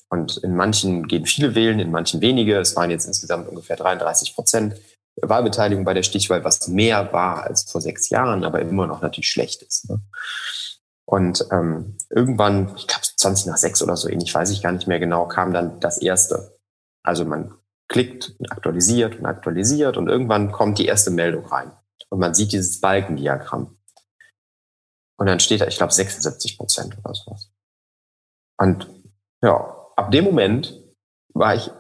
Und 0.10 0.38
in 0.38 0.56
manchen 0.56 1.08
gehen 1.08 1.26
viele 1.26 1.56
wählen, 1.56 1.80
in 1.80 1.92
manchen 1.92 2.22
wenige. 2.22 2.58
Es 2.60 2.76
waren 2.76 2.92
jetzt 2.92 3.06
insgesamt 3.06 3.50
ungefähr 3.50 3.76
33 3.76 4.36
Prozent 4.36 4.76
Wahlbeteiligung 5.22 5.84
bei 5.84 5.94
der 5.94 6.04
Stichwahl, 6.04 6.44
was 6.44 6.68
mehr 6.68 7.12
war 7.12 7.44
als 7.44 7.70
vor 7.70 7.82
sechs 7.82 8.10
Jahren, 8.10 8.44
aber 8.44 8.62
immer 8.62 8.88
noch 8.88 9.02
natürlich 9.02 9.30
schlecht 9.30 9.64
ist. 9.64 9.90
Ne? 9.90 10.00
Und 11.06 11.46
ähm, 11.52 11.98
irgendwann, 12.10 12.76
ich 12.76 12.88
glaube 12.88 13.04
20 13.16 13.48
nach 13.48 13.58
sechs 13.58 13.82
oder 13.82 13.98
so 13.98 14.10
ähnlich, 14.10 14.34
weiß 14.34 14.52
ich 14.52 14.62
gar 14.62 14.72
nicht 14.72 14.88
mehr 14.88 15.00
genau, 15.00 15.28
kam 15.28 15.54
dann 15.54 15.80
das 15.80 15.98
erste. 15.98 16.60
Also 17.04 17.26
man 17.26 17.54
klickt 17.88 18.36
und 18.38 18.52
aktualisiert 18.52 19.18
und 19.20 19.26
aktualisiert 19.26 19.98
und 19.98 20.08
irgendwann 20.08 20.52
kommt 20.52 20.78
die 20.78 20.86
erste 20.86 21.12
Meldung 21.12 21.46
rein. 21.46 21.72
Und 22.10 22.20
man 22.20 22.34
sieht 22.34 22.52
dieses 22.52 22.80
Balkendiagramm. 22.80 23.78
Und 25.18 25.26
dann 25.26 25.40
steht 25.40 25.62
da, 25.62 25.68
ich 25.68 25.78
glaube, 25.78 25.94
76 25.94 26.58
Prozent 26.58 26.98
oder 27.04 27.14
sowas. 27.14 27.50
Und 28.58 28.88
ja, 29.42 29.76
ab 29.96 30.12
dem 30.12 30.26
Moment 30.26 30.82
war 31.34 31.56
ich 31.56 31.72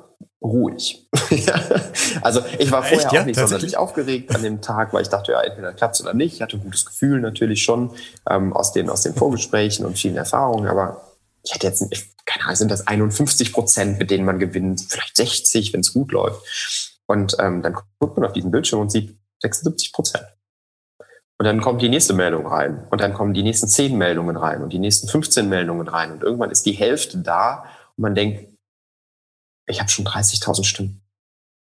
ruhig. 0.41 1.09
also 2.21 2.41
ich 2.59 2.71
war 2.71 2.83
vorher 2.83 3.05
Echt, 3.05 3.11
ja? 3.11 3.21
auch 3.21 3.25
nicht 3.25 3.39
sonderlich 3.39 3.77
aufgeregt 3.77 4.35
an 4.35 4.43
dem 4.43 4.61
Tag, 4.61 4.93
weil 4.93 5.01
ich 5.01 5.09
dachte, 5.09 5.31
ja, 5.31 5.41
entweder 5.41 5.73
klappt 5.73 5.95
es 5.95 6.01
oder 6.01 6.13
nicht. 6.13 6.35
Ich 6.35 6.41
hatte 6.41 6.57
ein 6.57 6.63
gutes 6.63 6.85
Gefühl 6.85 7.19
natürlich 7.19 7.63
schon 7.63 7.95
ähm, 8.29 8.53
aus, 8.53 8.71
den, 8.71 8.89
aus 8.89 9.01
den 9.01 9.15
Vorgesprächen 9.15 9.85
und 9.85 9.97
vielen 9.97 10.15
Erfahrungen, 10.15 10.67
aber 10.67 11.15
ich 11.43 11.53
hätte 11.53 11.67
jetzt, 11.67 11.83
keine 12.27 12.43
Ahnung, 12.43 12.55
sind 12.55 12.69
das 12.69 12.85
51 12.85 13.53
Prozent, 13.53 13.97
mit 13.97 14.11
denen 14.11 14.25
man 14.25 14.37
gewinnt, 14.37 14.85
vielleicht 14.87 15.17
60, 15.17 15.73
wenn 15.73 15.79
es 15.79 15.93
gut 15.93 16.11
läuft. 16.11 16.99
Und 17.07 17.37
ähm, 17.39 17.63
dann 17.63 17.75
guckt 17.99 18.17
man 18.17 18.27
auf 18.27 18.33
diesen 18.33 18.51
Bildschirm 18.51 18.81
und 18.81 18.91
sieht 18.91 19.17
76 19.41 19.93
Prozent. 19.93 20.25
Und 21.39 21.45
dann 21.45 21.61
kommt 21.61 21.81
die 21.81 21.89
nächste 21.89 22.13
Meldung 22.13 22.45
rein. 22.45 22.85
Und 22.89 22.99
dann 22.99 23.13
kommen 23.13 23.33
die 23.33 23.43
nächsten 23.43 23.67
10 23.67 23.97
Meldungen 23.97 24.35
rein 24.35 24.61
und 24.61 24.73
die 24.73 24.79
nächsten 24.79 25.07
15 25.07 25.47
Meldungen 25.47 25.87
rein. 25.87 26.11
Und 26.11 26.23
irgendwann 26.23 26.51
ist 26.51 26.65
die 26.65 26.73
Hälfte 26.73 27.19
da 27.19 27.65
und 27.95 28.01
man 28.01 28.15
denkt, 28.15 28.53
ich 29.67 29.79
habe 29.79 29.89
schon 29.89 30.05
30.000 30.05 30.63
Stimmen. 30.63 31.01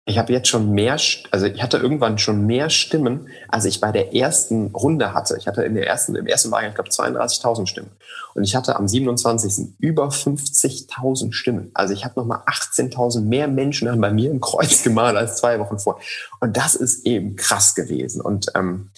Ich 0.09 0.19
habe 0.19 0.33
jetzt 0.33 0.47
schon 0.47 0.71
mehr, 0.71 0.97
also 1.33 1.47
ich 1.47 1.61
hatte 1.61 1.79
irgendwann 1.79 2.17
schon 2.19 2.47
mehr 2.47 2.71
Stimmen, 2.71 3.27
als 3.49 3.65
ich 3.65 3.81
bei 3.81 3.91
der 3.91 4.15
ersten 4.15 4.69
Runde 4.69 5.13
hatte. 5.13 5.37
Ich 5.37 5.49
hatte 5.49 5.65
in 5.65 5.75
der 5.75 5.89
ersten, 5.89 6.15
im 6.15 6.29
ersten 6.29 6.53
Wahlgang, 6.53 6.71
ich 6.71 6.75
glaube, 6.77 6.91
32.000 6.91 7.67
Stimmen. 7.67 7.91
Und 8.35 8.45
ich 8.45 8.55
hatte 8.55 8.77
am 8.77 8.87
27. 8.87 9.75
über 9.81 10.07
50.000 10.11 11.33
Stimmen. 11.33 11.73
Also 11.75 11.93
ich 11.93 12.05
habe 12.05 12.21
nochmal 12.21 12.39
18.000 12.47 13.23
mehr 13.23 13.49
Menschen 13.49 13.91
haben 13.91 14.01
bei 14.01 14.13
mir 14.13 14.31
im 14.31 14.41
Kreuz 14.41 14.85
gemalt 14.85 15.17
als 15.17 15.39
zwei 15.39 15.59
Wochen 15.59 15.81
vor. 15.81 15.99
Und 16.39 16.57
das 16.57 16.77
ist 16.77 17.05
eben 17.05 17.35
krass 17.35 17.75
gewesen. 17.75 18.21
Und 18.21 18.47
ähm, 18.55 18.93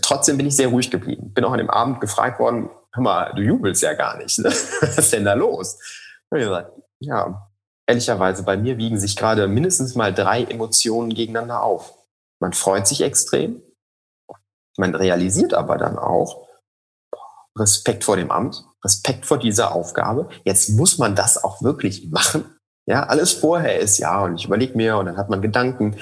trotzdem 0.00 0.38
bin 0.38 0.46
ich 0.46 0.56
sehr 0.56 0.68
ruhig 0.68 0.90
geblieben. 0.90 1.34
Bin 1.34 1.44
auch 1.44 1.52
an 1.52 1.58
dem 1.58 1.68
Abend 1.68 2.00
gefragt 2.00 2.40
worden, 2.40 2.70
hör 2.92 3.02
mal, 3.02 3.32
du 3.34 3.42
jubelst 3.42 3.82
ja 3.82 3.92
gar 3.92 4.16
nicht. 4.16 4.38
Ne? 4.38 4.48
Was 4.80 4.96
ist 4.96 5.12
denn 5.12 5.26
da 5.26 5.34
los? 5.34 5.78
Und 6.30 6.38
ich 6.38 6.44
gesagt, 6.44 6.72
ja, 7.00 7.47
ehrlicherweise, 7.88 8.44
bei 8.44 8.56
mir 8.56 8.78
wiegen 8.78 9.00
sich 9.00 9.16
gerade 9.16 9.48
mindestens 9.48 9.96
mal 9.96 10.14
drei 10.14 10.44
Emotionen 10.44 11.12
gegeneinander 11.12 11.62
auf. 11.62 11.94
Man 12.40 12.52
freut 12.52 12.86
sich 12.86 13.00
extrem, 13.00 13.62
man 14.76 14.94
realisiert 14.94 15.54
aber 15.54 15.76
dann 15.78 15.98
auch 15.98 16.46
Respekt 17.58 18.04
vor 18.04 18.16
dem 18.16 18.30
Amt, 18.30 18.64
Respekt 18.84 19.26
vor 19.26 19.38
dieser 19.38 19.72
Aufgabe. 19.74 20.28
Jetzt 20.44 20.68
muss 20.70 20.98
man 20.98 21.16
das 21.16 21.42
auch 21.42 21.62
wirklich 21.62 22.10
machen. 22.10 22.54
Ja, 22.86 23.04
alles 23.04 23.32
vorher 23.32 23.80
ist 23.80 23.98
ja 23.98 24.22
und 24.22 24.36
ich 24.36 24.44
überlege 24.44 24.76
mir 24.76 24.96
und 24.98 25.06
dann 25.06 25.16
hat 25.16 25.30
man 25.30 25.42
Gedanken. 25.42 25.96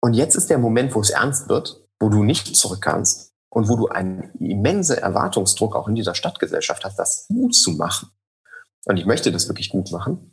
Und 0.00 0.14
jetzt 0.14 0.34
ist 0.34 0.50
der 0.50 0.58
Moment, 0.58 0.94
wo 0.94 1.00
es 1.00 1.10
ernst 1.10 1.48
wird, 1.48 1.84
wo 1.98 2.10
du 2.10 2.22
nicht 2.22 2.54
zurück 2.54 2.82
kannst 2.82 3.32
und 3.48 3.68
wo 3.68 3.76
du 3.76 3.88
einen 3.88 4.30
immense 4.38 5.00
Erwartungsdruck 5.00 5.74
auch 5.74 5.88
in 5.88 5.94
dieser 5.94 6.14
Stadtgesellschaft 6.14 6.84
hast, 6.84 6.98
das 6.98 7.26
gut 7.28 7.54
zu 7.54 7.72
machen. 7.72 8.10
Und 8.84 8.98
ich 8.98 9.06
möchte 9.06 9.32
das 9.32 9.48
wirklich 9.48 9.70
gut 9.70 9.90
machen. 9.92 10.31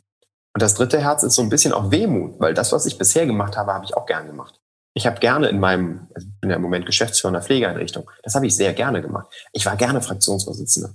Und 0.54 0.62
das 0.62 0.74
dritte 0.74 1.00
Herz 1.00 1.22
ist 1.22 1.34
so 1.34 1.42
ein 1.42 1.48
bisschen 1.48 1.72
auch 1.72 1.90
Wehmut, 1.90 2.40
weil 2.40 2.54
das, 2.54 2.72
was 2.72 2.86
ich 2.86 2.98
bisher 2.98 3.26
gemacht 3.26 3.56
habe, 3.56 3.72
habe 3.72 3.84
ich 3.84 3.96
auch 3.96 4.06
gern 4.06 4.26
gemacht. 4.26 4.60
Ich 4.94 5.06
habe 5.06 5.20
gerne 5.20 5.48
in 5.48 5.60
meinem, 5.60 6.08
also 6.14 6.26
ich 6.26 6.40
bin 6.40 6.50
ja 6.50 6.56
im 6.56 6.62
Moment 6.62 6.86
Geschäftsführer 6.86 7.32
einer 7.32 7.42
Pflegeeinrichtung, 7.42 8.10
das 8.24 8.34
habe 8.34 8.46
ich 8.46 8.56
sehr 8.56 8.72
gerne 8.72 9.00
gemacht. 9.00 9.32
Ich 9.52 9.64
war 9.66 9.76
gerne 9.76 10.02
Fraktionsvorsitzender. 10.02 10.94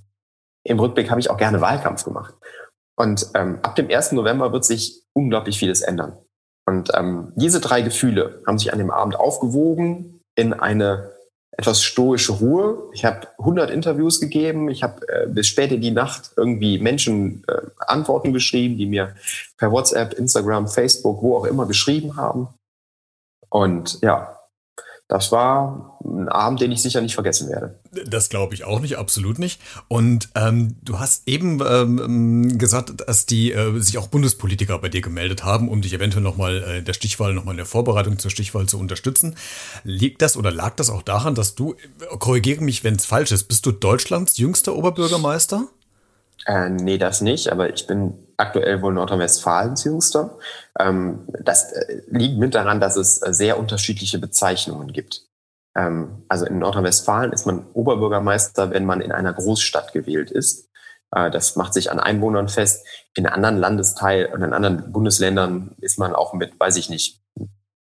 Im 0.65 0.79
Rückblick 0.79 1.09
habe 1.09 1.19
ich 1.19 1.29
auch 1.29 1.37
gerne 1.37 1.61
Wahlkampf 1.61 2.03
gemacht. 2.03 2.33
Und 2.97 3.27
ähm, 3.33 3.59
ab 3.61 3.75
dem 3.75 3.89
1. 3.89 4.13
November 4.13 4.51
wird 4.51 4.65
sich 4.65 5.03
unglaublich 5.13 5.57
vieles 5.57 5.81
ändern. 5.81 6.17
Und 6.67 6.91
ähm, 6.93 7.31
diese 7.35 7.61
drei 7.61 7.81
Gefühle 7.81 8.41
haben 8.47 8.57
sich 8.57 8.73
an 8.73 8.79
dem 8.79 8.91
Abend 8.91 9.15
aufgewogen 9.15 10.21
in 10.35 10.53
eine 10.53 11.14
etwas 11.57 11.83
stoische 11.83 12.33
Ruhe. 12.33 12.89
Ich 12.93 13.05
habe 13.05 13.27
100 13.39 13.69
Interviews 13.69 14.19
gegeben. 14.19 14.69
Ich 14.69 14.83
habe 14.83 15.07
äh, 15.07 15.27
bis 15.27 15.47
spät 15.47 15.71
in 15.71 15.81
die 15.81 15.91
Nacht 15.91 16.31
irgendwie 16.35 16.79
Menschen 16.79 17.43
äh, 17.47 17.61
Antworten 17.79 18.33
geschrieben, 18.33 18.77
die 18.77 18.85
mir 18.85 19.15
per 19.57 19.71
WhatsApp, 19.71 20.13
Instagram, 20.13 20.67
Facebook, 20.67 21.21
wo 21.21 21.37
auch 21.37 21.45
immer 21.45 21.65
geschrieben 21.65 22.17
haben. 22.17 22.49
Und 23.49 24.01
ja, 24.01 24.34
das 25.07 25.31
war 25.31 25.99
ein 26.03 26.29
Abend, 26.29 26.61
den 26.61 26.71
ich 26.71 26.81
sicher 26.81 26.99
nicht 26.99 27.13
vergessen 27.13 27.47
werde. 27.49 27.79
Das 28.07 28.29
glaube 28.29 28.55
ich 28.55 28.63
auch 28.63 28.79
nicht, 28.79 28.97
absolut 28.97 29.37
nicht. 29.37 29.61
Und 29.87 30.29
ähm, 30.33 30.77
du 30.83 30.99
hast 30.99 31.27
eben 31.27 31.61
ähm, 31.63 32.57
gesagt, 32.57 33.07
dass 33.07 33.27
die 33.27 33.51
äh, 33.51 33.79
sich 33.79 33.99
auch 33.99 34.07
Bundespolitiker 34.07 34.79
bei 34.79 34.89
dir 34.89 35.01
gemeldet 35.01 35.43
haben, 35.43 35.69
um 35.69 35.81
dich 35.81 35.93
eventuell 35.93 36.23
nochmal 36.23 36.63
äh, 36.63 36.81
der 36.81 36.93
Stichwahl, 36.93 37.33
nochmal 37.35 37.53
in 37.53 37.57
der 37.57 37.67
Vorbereitung 37.67 38.17
zur 38.17 38.31
Stichwahl 38.31 38.65
zu 38.65 38.79
unterstützen. 38.79 39.35
Liegt 39.83 40.23
das 40.23 40.37
oder 40.37 40.51
lag 40.51 40.75
das 40.75 40.89
auch 40.89 41.03
daran, 41.03 41.35
dass 41.35 41.53
du, 41.53 41.75
korrigiere 42.17 42.63
mich, 42.63 42.83
wenn 42.83 42.95
es 42.95 43.05
falsch 43.05 43.31
ist, 43.31 43.43
bist 43.43 43.65
du 43.67 43.71
Deutschlands 43.71 44.37
jüngster 44.37 44.75
Oberbürgermeister? 44.75 45.67
Äh, 46.45 46.69
nee, 46.69 46.97
das 46.97 47.21
nicht, 47.21 47.51
aber 47.51 47.73
ich 47.73 47.87
bin 47.87 48.25
aktuell 48.37 48.81
wohl 48.81 48.93
Nordrhein-Westfalens 48.93 49.83
jüngster. 49.83 50.37
Ähm, 50.79 51.27
das 51.43 51.71
äh, 51.71 52.01
liegt 52.07 52.37
mit 52.37 52.53
daran, 52.53 52.79
dass 52.79 52.95
es 52.97 53.21
äh, 53.25 53.33
sehr 53.33 53.57
unterschiedliche 53.57 54.19
Bezeichnungen 54.19 54.93
gibt. 54.93 55.23
Ähm, 55.75 56.23
also 56.29 56.45
in 56.45 56.59
Nordrhein-Westfalen 56.59 57.33
ist 57.33 57.45
man 57.45 57.65
Oberbürgermeister, 57.73 58.71
wenn 58.71 58.85
man 58.85 59.01
in 59.01 59.11
einer 59.11 59.33
Großstadt 59.33 59.93
gewählt 59.93 60.29
ist. 60.29 60.69
Äh, 61.11 61.31
das 61.31 61.55
macht 61.55 61.73
sich 61.73 61.91
an 61.91 61.99
Einwohnern 61.99 62.47
fest. 62.47 62.85
In 63.15 63.25
anderen 63.25 63.57
Landesteilen 63.57 64.31
und 64.33 64.43
in 64.43 64.53
anderen 64.53 64.91
Bundesländern 64.91 65.75
ist 65.81 65.97
man 65.97 66.13
auch 66.13 66.33
mit, 66.33 66.59
weiß 66.59 66.75
ich 66.77 66.89
nicht, 66.89 67.21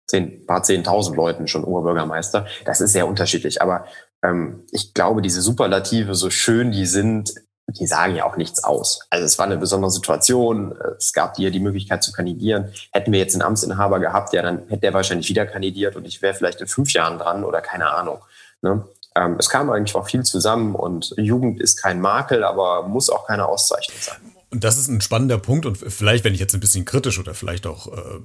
zehn, 0.07 0.45
paar 0.47 0.63
zehntausend 0.63 1.15
Leuten 1.15 1.47
schon 1.47 1.63
Oberbürgermeister. 1.63 2.47
Das 2.65 2.81
ist 2.81 2.93
sehr 2.93 3.07
unterschiedlich. 3.07 3.61
Aber 3.61 3.85
ähm, 4.23 4.65
ich 4.71 4.93
glaube, 4.93 5.21
diese 5.21 5.41
Superlative, 5.41 6.15
so 6.15 6.29
schön 6.29 6.71
die 6.71 6.85
sind, 6.85 7.33
die 7.77 7.87
sagen 7.87 8.15
ja 8.15 8.25
auch 8.25 8.37
nichts 8.37 8.63
aus. 8.63 9.01
Also 9.09 9.25
es 9.25 9.37
war 9.37 9.45
eine 9.45 9.57
besondere 9.57 9.91
Situation. 9.91 10.75
Es 10.97 11.13
gab 11.13 11.33
dir 11.35 11.51
die 11.51 11.59
Möglichkeit 11.59 12.03
zu 12.03 12.11
kandidieren. 12.11 12.71
Hätten 12.91 13.11
wir 13.11 13.19
jetzt 13.19 13.35
einen 13.35 13.43
Amtsinhaber 13.43 13.99
gehabt, 13.99 14.33
ja, 14.33 14.41
dann 14.41 14.63
hätte 14.67 14.81
der 14.81 14.93
wahrscheinlich 14.93 15.29
wieder 15.29 15.45
kandidiert 15.45 15.95
und 15.95 16.05
ich 16.05 16.21
wäre 16.21 16.33
vielleicht 16.33 16.61
in 16.61 16.67
fünf 16.67 16.91
Jahren 16.93 17.17
dran 17.17 17.43
oder 17.43 17.61
keine 17.61 17.89
Ahnung. 17.91 18.19
Ne? 18.61 18.83
Ähm, 19.15 19.35
es 19.39 19.49
kam 19.49 19.69
eigentlich 19.69 19.95
auch 19.95 20.07
viel 20.07 20.23
zusammen 20.23 20.75
und 20.75 21.13
Jugend 21.17 21.59
ist 21.59 21.81
kein 21.81 21.99
Makel, 21.99 22.43
aber 22.43 22.83
muss 22.83 23.09
auch 23.09 23.27
keine 23.27 23.47
Auszeichnung 23.47 23.97
sein. 23.99 24.17
Und 24.51 24.63
das 24.63 24.79
ist 24.79 24.87
ein 24.87 24.99
spannender 24.99 25.37
Punkt 25.37 25.67
und 25.67 25.77
vielleicht, 25.77 26.23
wenn 26.23 26.33
ich 26.33 26.39
jetzt 26.39 26.55
ein 26.55 26.59
bisschen 26.59 26.83
kritisch 26.83 27.19
oder 27.19 27.35
vielleicht 27.35 27.67
auch 27.67 27.87
äh, 27.87 28.19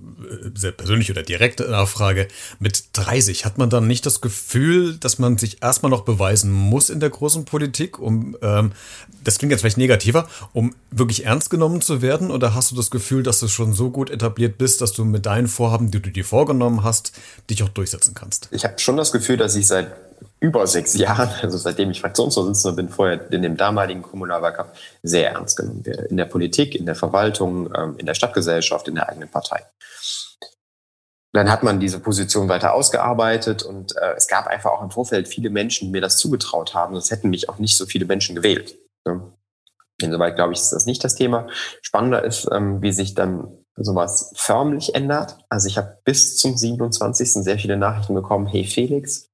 sehr 0.54 0.72
persönlich 0.72 1.10
oder 1.10 1.22
direkt 1.22 1.60
nachfrage, 1.60 2.28
mit 2.58 2.84
30 2.94 3.44
hat 3.44 3.58
man 3.58 3.68
dann 3.68 3.86
nicht 3.86 4.06
das 4.06 4.22
Gefühl, 4.22 4.96
dass 4.96 5.18
man 5.18 5.36
sich 5.36 5.62
erstmal 5.62 5.90
noch 5.90 6.00
beweisen 6.00 6.50
muss 6.50 6.88
in 6.88 6.98
der 6.98 7.10
großen 7.10 7.44
Politik, 7.44 7.98
um, 7.98 8.38
ähm, 8.40 8.72
das 9.22 9.38
klingt 9.38 9.50
jetzt 9.50 9.60
vielleicht 9.60 9.76
negativer, 9.76 10.26
um 10.54 10.74
wirklich 10.90 11.26
ernst 11.26 11.50
genommen 11.50 11.82
zu 11.82 12.00
werden? 12.00 12.30
Oder 12.30 12.54
hast 12.54 12.70
du 12.70 12.74
das 12.74 12.90
Gefühl, 12.90 13.22
dass 13.22 13.40
du 13.40 13.48
schon 13.48 13.74
so 13.74 13.90
gut 13.90 14.08
etabliert 14.08 14.56
bist, 14.56 14.80
dass 14.80 14.92
du 14.92 15.04
mit 15.04 15.26
deinen 15.26 15.48
Vorhaben, 15.48 15.90
die 15.90 16.00
du 16.00 16.10
dir 16.10 16.24
vorgenommen 16.24 16.84
hast, 16.84 17.12
dich 17.50 17.62
auch 17.62 17.68
durchsetzen 17.68 18.14
kannst? 18.14 18.48
Ich 18.50 18.64
habe 18.64 18.78
schon 18.78 18.96
das 18.96 19.12
Gefühl, 19.12 19.36
dass 19.36 19.56
ich 19.56 19.66
seit 19.66 19.92
über 20.44 20.66
sechs 20.66 20.94
Jahren, 20.94 21.30
also 21.40 21.56
seitdem 21.56 21.90
ich 21.90 22.02
Fraktionsvorsitzender 22.02 22.76
bin, 22.76 22.90
vorher 22.90 23.32
in 23.32 23.42
dem 23.42 23.56
damaligen 23.56 24.02
Kommunalwahlkampf, 24.02 24.70
sehr 25.02 25.30
ernst 25.32 25.56
genommen 25.56 25.86
werde. 25.86 26.02
In 26.04 26.18
der 26.18 26.26
Politik, 26.26 26.74
in 26.74 26.84
der 26.84 26.94
Verwaltung, 26.94 27.72
ähm, 27.74 27.94
in 27.96 28.04
der 28.04 28.14
Stadtgesellschaft, 28.14 28.86
in 28.86 28.96
der 28.96 29.08
eigenen 29.08 29.30
Partei. 29.30 29.64
Dann 31.32 31.50
hat 31.50 31.62
man 31.62 31.80
diese 31.80 31.98
Position 31.98 32.48
weiter 32.48 32.74
ausgearbeitet 32.74 33.62
und 33.62 33.96
äh, 33.96 34.12
es 34.16 34.28
gab 34.28 34.46
einfach 34.46 34.70
auch 34.70 34.82
im 34.82 34.90
Vorfeld 34.90 35.28
viele 35.28 35.48
Menschen, 35.48 35.86
die 35.86 35.92
mir 35.92 36.02
das 36.02 36.18
zugetraut 36.18 36.74
haben. 36.74 36.94
Sonst 36.94 37.10
hätten 37.10 37.30
mich 37.30 37.48
auch 37.48 37.58
nicht 37.58 37.76
so 37.76 37.86
viele 37.86 38.04
Menschen 38.04 38.36
gewählt. 38.36 38.76
Insoweit 40.02 40.36
glaube 40.36 40.52
ich, 40.52 40.60
ist 40.60 40.72
das 40.72 40.86
nicht 40.86 41.02
das 41.02 41.14
Thema. 41.14 41.48
Spannender 41.80 42.22
ist, 42.22 42.48
ähm, 42.52 42.82
wie 42.82 42.92
sich 42.92 43.14
dann 43.14 43.48
sowas 43.76 44.32
förmlich 44.36 44.94
ändert. 44.94 45.38
Also 45.48 45.68
ich 45.68 45.78
habe 45.78 45.98
bis 46.04 46.36
zum 46.36 46.56
27. 46.56 47.42
sehr 47.42 47.58
viele 47.58 47.76
Nachrichten 47.78 48.14
bekommen. 48.14 48.46
Hey 48.46 48.64
Felix, 48.64 49.30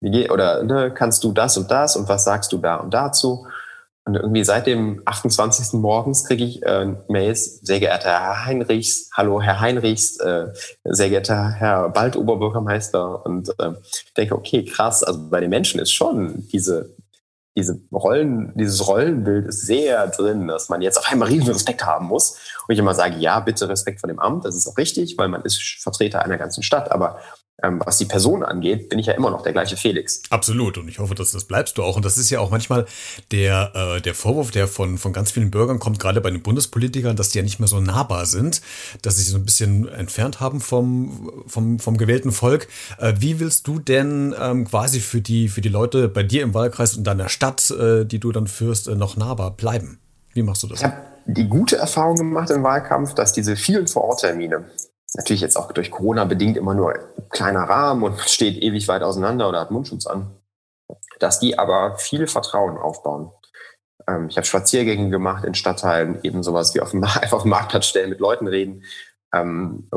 wie 0.00 0.10
geht, 0.10 0.30
oder 0.30 0.62
ne, 0.62 0.92
kannst 0.92 1.24
du 1.24 1.32
das 1.32 1.56
und 1.56 1.70
das 1.70 1.96
und 1.96 2.08
was 2.08 2.24
sagst 2.24 2.52
du 2.52 2.58
da 2.58 2.76
und 2.76 2.92
dazu? 2.92 3.46
Und 4.08 4.14
irgendwie 4.14 4.42
seit 4.42 4.66
dem 4.66 5.02
28. 5.04 5.74
morgens 5.74 6.24
kriege 6.24 6.42
ich 6.42 6.62
äh, 6.62 6.94
Mails, 7.08 7.60
sehr 7.60 7.78
geehrter 7.78 8.08
Herr 8.08 8.46
Heinrichs, 8.46 9.10
hallo 9.12 9.42
Herr 9.42 9.60
Heinrichs, 9.60 10.18
äh, 10.18 10.46
sehr 10.84 11.10
geehrter 11.10 11.50
Herr 11.50 11.90
Bald 11.90 12.16
Oberbürgermeister. 12.16 13.26
Und 13.26 13.50
äh, 13.58 13.72
denke, 14.16 14.34
okay, 14.34 14.64
krass, 14.64 15.02
also 15.02 15.28
bei 15.28 15.40
den 15.40 15.50
Menschen 15.50 15.78
ist 15.78 15.92
schon 15.92 16.48
diese, 16.48 16.96
diese 17.54 17.78
Rollen, 17.92 18.54
dieses 18.56 18.88
Rollenbild 18.88 19.48
ist 19.48 19.66
sehr 19.66 20.06
drin, 20.06 20.48
dass 20.48 20.70
man 20.70 20.80
jetzt 20.80 20.96
auf 20.96 21.12
einmal 21.12 21.28
riesen 21.28 21.52
Respekt 21.52 21.84
haben 21.84 22.06
muss. 22.06 22.38
Und 22.66 22.72
ich 22.72 22.78
immer 22.78 22.94
sage, 22.94 23.16
ja, 23.18 23.40
bitte 23.40 23.68
Respekt 23.68 24.00
vor 24.00 24.08
dem 24.08 24.20
Amt, 24.20 24.46
das 24.46 24.56
ist 24.56 24.66
auch 24.68 24.78
richtig, 24.78 25.18
weil 25.18 25.28
man 25.28 25.42
ist 25.42 25.60
Vertreter 25.82 26.22
einer 26.22 26.38
ganzen 26.38 26.62
Stadt, 26.62 26.90
aber 26.92 27.18
ähm, 27.62 27.80
was 27.84 27.98
die 27.98 28.04
Person 28.04 28.42
angeht, 28.44 28.88
bin 28.88 28.98
ich 28.98 29.06
ja 29.06 29.14
immer 29.14 29.30
noch 29.30 29.42
der 29.42 29.52
gleiche 29.52 29.76
Felix. 29.76 30.22
Absolut. 30.30 30.78
Und 30.78 30.88
ich 30.88 31.00
hoffe, 31.00 31.14
dass 31.14 31.32
das 31.32 31.44
bleibst 31.44 31.76
du 31.76 31.82
auch. 31.82 31.96
Und 31.96 32.04
das 32.04 32.16
ist 32.16 32.30
ja 32.30 32.38
auch 32.38 32.50
manchmal 32.50 32.86
der, 33.32 33.72
äh, 33.74 34.00
der 34.00 34.14
Vorwurf, 34.14 34.50
der 34.52 34.68
von, 34.68 34.96
von 34.96 35.12
ganz 35.12 35.32
vielen 35.32 35.50
Bürgern 35.50 35.80
kommt, 35.80 35.98
gerade 35.98 36.20
bei 36.20 36.30
den 36.30 36.42
Bundespolitikern, 36.42 37.16
dass 37.16 37.30
die 37.30 37.38
ja 37.38 37.44
nicht 37.44 37.58
mehr 37.58 37.68
so 37.68 37.80
nahbar 37.80 38.26
sind, 38.26 38.62
dass 39.02 39.16
sie 39.16 39.22
sich 39.22 39.32
so 39.32 39.38
ein 39.38 39.44
bisschen 39.44 39.88
entfernt 39.88 40.38
haben 40.40 40.60
vom, 40.60 41.44
vom, 41.46 41.80
vom 41.80 41.96
gewählten 41.96 42.30
Volk. 42.30 42.68
Äh, 42.98 43.14
wie 43.18 43.40
willst 43.40 43.66
du 43.66 43.80
denn 43.80 44.34
ähm, 44.40 44.66
quasi 44.66 45.00
für 45.00 45.20
die, 45.20 45.48
für 45.48 45.60
die 45.60 45.68
Leute 45.68 46.08
bei 46.08 46.22
dir 46.22 46.42
im 46.42 46.54
Wahlkreis 46.54 46.96
und 46.96 47.04
deiner 47.04 47.28
Stadt, 47.28 47.70
äh, 47.72 48.04
die 48.04 48.20
du 48.20 48.30
dann 48.30 48.46
führst, 48.46 48.86
äh, 48.86 48.94
noch 48.94 49.16
nahbar 49.16 49.50
bleiben? 49.50 49.98
Wie 50.32 50.42
machst 50.44 50.62
du 50.62 50.68
das? 50.68 50.78
Ich 50.78 50.84
habe 50.84 50.96
die 51.26 51.48
gute 51.48 51.76
Erfahrung 51.76 52.16
gemacht 52.16 52.50
im 52.50 52.62
Wahlkampf, 52.62 53.14
dass 53.14 53.32
diese 53.32 53.56
vielen 53.56 53.88
Vororttermine, 53.88 54.64
natürlich 55.14 55.40
jetzt 55.40 55.56
auch 55.56 55.72
durch 55.72 55.90
Corona 55.90 56.24
bedingt 56.24 56.56
immer 56.56 56.74
nur 56.74 56.94
kleiner 57.30 57.62
Rahmen 57.62 58.02
und 58.02 58.20
steht 58.28 58.62
ewig 58.62 58.88
weit 58.88 59.02
auseinander 59.02 59.48
oder 59.48 59.60
hat 59.60 59.70
Mundschutz 59.70 60.06
an, 60.06 60.30
dass 61.18 61.40
die 61.40 61.58
aber 61.58 61.96
viel 61.98 62.26
Vertrauen 62.26 62.76
aufbauen. 62.76 63.30
Ähm, 64.06 64.28
ich 64.28 64.36
habe 64.36 64.46
Spaziergänge 64.46 65.10
gemacht 65.10 65.44
in 65.44 65.54
Stadtteilen, 65.54 66.18
eben 66.22 66.42
sowas 66.42 66.74
wie 66.74 66.80
auf 66.80 66.90
dem, 66.90 67.02
einfach 67.04 67.34
auf 67.34 67.42
dem 67.42 67.50
Marktplatz 67.50 67.86
stellen, 67.86 68.10
mit 68.10 68.20
Leuten 68.20 68.46
reden, 68.46 68.84
ähm, 69.34 69.88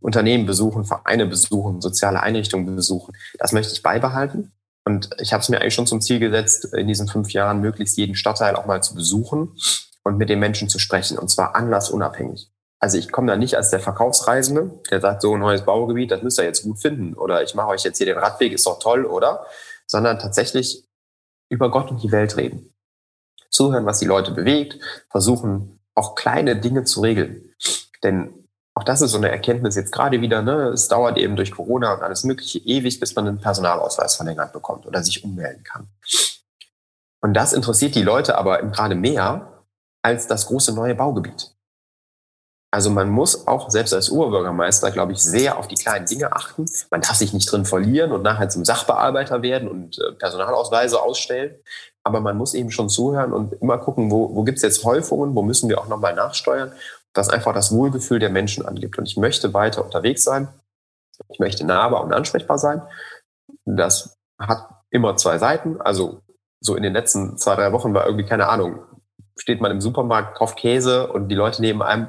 Unternehmen 0.00 0.46
besuchen, 0.46 0.84
Vereine 0.84 1.26
besuchen, 1.26 1.80
soziale 1.80 2.20
Einrichtungen 2.20 2.74
besuchen. 2.74 3.14
Das 3.38 3.52
möchte 3.52 3.72
ich 3.72 3.82
beibehalten. 3.82 4.52
Und 4.86 5.10
ich 5.18 5.32
habe 5.32 5.40
es 5.40 5.48
mir 5.48 5.60
eigentlich 5.60 5.74
schon 5.74 5.86
zum 5.86 6.02
Ziel 6.02 6.18
gesetzt, 6.18 6.74
in 6.74 6.88
diesen 6.88 7.08
fünf 7.08 7.32
Jahren 7.32 7.60
möglichst 7.60 7.96
jeden 7.96 8.14
Stadtteil 8.14 8.54
auch 8.54 8.66
mal 8.66 8.82
zu 8.82 8.94
besuchen 8.94 9.56
und 10.02 10.18
mit 10.18 10.28
den 10.28 10.40
Menschen 10.40 10.68
zu 10.68 10.78
sprechen, 10.78 11.18
und 11.18 11.28
zwar 11.28 11.56
anlassunabhängig. 11.56 12.50
Also 12.84 12.98
ich 12.98 13.10
komme 13.10 13.28
da 13.28 13.38
nicht 13.38 13.56
als 13.56 13.70
der 13.70 13.80
Verkaufsreisende, 13.80 14.78
der 14.90 15.00
sagt, 15.00 15.22
so 15.22 15.32
ein 15.32 15.40
neues 15.40 15.64
Baugebiet, 15.64 16.10
das 16.10 16.22
müsst 16.22 16.38
ihr 16.38 16.44
jetzt 16.44 16.64
gut 16.64 16.78
finden. 16.78 17.14
Oder 17.14 17.42
ich 17.42 17.54
mache 17.54 17.68
euch 17.68 17.82
jetzt 17.82 17.96
hier 17.96 18.04
den 18.04 18.18
Radweg, 18.18 18.52
ist 18.52 18.66
doch 18.66 18.78
toll, 18.78 19.06
oder? 19.06 19.46
Sondern 19.86 20.18
tatsächlich 20.18 20.84
über 21.48 21.70
Gott 21.70 21.90
und 21.90 22.02
die 22.02 22.12
Welt 22.12 22.36
reden. 22.36 22.74
Zuhören, 23.48 23.86
was 23.86 24.00
die 24.00 24.04
Leute 24.04 24.32
bewegt, 24.32 24.78
versuchen 25.08 25.80
auch 25.94 26.14
kleine 26.14 26.56
Dinge 26.56 26.84
zu 26.84 27.00
regeln. 27.00 27.54
Denn 28.02 28.50
auch 28.74 28.84
das 28.84 29.00
ist 29.00 29.12
so 29.12 29.16
eine 29.16 29.30
Erkenntnis 29.30 29.76
jetzt 29.76 29.90
gerade 29.90 30.20
wieder, 30.20 30.42
ne? 30.42 30.68
es 30.68 30.86
dauert 30.86 31.16
eben 31.16 31.36
durch 31.36 31.52
Corona 31.52 31.94
und 31.94 32.02
alles 32.02 32.22
Mögliche 32.24 32.58
ewig, 32.58 33.00
bis 33.00 33.16
man 33.16 33.26
einen 33.26 33.40
Personalausweis 33.40 34.16
verlängert 34.16 34.52
bekommt 34.52 34.84
oder 34.84 35.02
sich 35.02 35.24
ummelden 35.24 35.64
kann. 35.64 35.88
Und 37.22 37.32
das 37.32 37.54
interessiert 37.54 37.94
die 37.94 38.02
Leute 38.02 38.36
aber 38.36 38.60
gerade 38.60 38.94
mehr 38.94 39.64
als 40.02 40.26
das 40.26 40.48
große 40.48 40.74
neue 40.74 40.94
Baugebiet. 40.94 41.53
Also 42.74 42.90
man 42.90 43.08
muss 43.08 43.46
auch 43.46 43.70
selbst 43.70 43.94
als 43.94 44.10
Oberbürgermeister, 44.10 44.90
glaube 44.90 45.12
ich, 45.12 45.22
sehr 45.22 45.58
auf 45.58 45.68
die 45.68 45.76
kleinen 45.76 46.06
Dinge 46.06 46.32
achten. 46.32 46.66
Man 46.90 47.02
darf 47.02 47.14
sich 47.14 47.32
nicht 47.32 47.46
drin 47.52 47.64
verlieren 47.64 48.10
und 48.10 48.22
nachher 48.22 48.48
zum 48.48 48.64
Sachbearbeiter 48.64 49.42
werden 49.42 49.68
und 49.68 49.96
äh, 50.00 50.10
Personalausweise 50.10 51.00
ausstellen. 51.00 51.54
Aber 52.02 52.18
man 52.18 52.36
muss 52.36 52.52
eben 52.52 52.72
schon 52.72 52.88
zuhören 52.88 53.32
und 53.32 53.52
immer 53.62 53.78
gucken, 53.78 54.10
wo, 54.10 54.34
wo 54.34 54.42
gibt 54.42 54.56
es 54.56 54.62
jetzt 54.62 54.84
Häufungen, 54.84 55.36
wo 55.36 55.42
müssen 55.42 55.68
wir 55.68 55.80
auch 55.80 55.86
nochmal 55.86 56.16
nachsteuern, 56.16 56.72
was 57.14 57.28
einfach 57.28 57.54
das 57.54 57.70
Wohlgefühl 57.70 58.18
der 58.18 58.30
Menschen 58.30 58.66
angibt. 58.66 58.98
Und 58.98 59.06
ich 59.06 59.16
möchte 59.16 59.54
weiter 59.54 59.84
unterwegs 59.84 60.24
sein. 60.24 60.48
Ich 61.28 61.38
möchte 61.38 61.64
nahbar 61.64 62.02
und 62.02 62.12
ansprechbar 62.12 62.58
sein. 62.58 62.82
Das 63.66 64.18
hat 64.36 64.68
immer 64.90 65.16
zwei 65.16 65.38
Seiten. 65.38 65.80
Also 65.80 66.22
so 66.58 66.74
in 66.74 66.82
den 66.82 66.92
letzten 66.92 67.38
zwei, 67.38 67.54
drei 67.54 67.70
Wochen 67.70 67.94
war 67.94 68.04
irgendwie 68.06 68.26
keine 68.26 68.48
Ahnung, 68.48 68.80
steht 69.36 69.60
man 69.60 69.70
im 69.70 69.80
Supermarkt, 69.80 70.36
kauft 70.36 70.58
Käse 70.58 71.12
und 71.12 71.28
die 71.28 71.36
Leute 71.36 71.62
neben 71.62 71.80
einem 71.80 72.08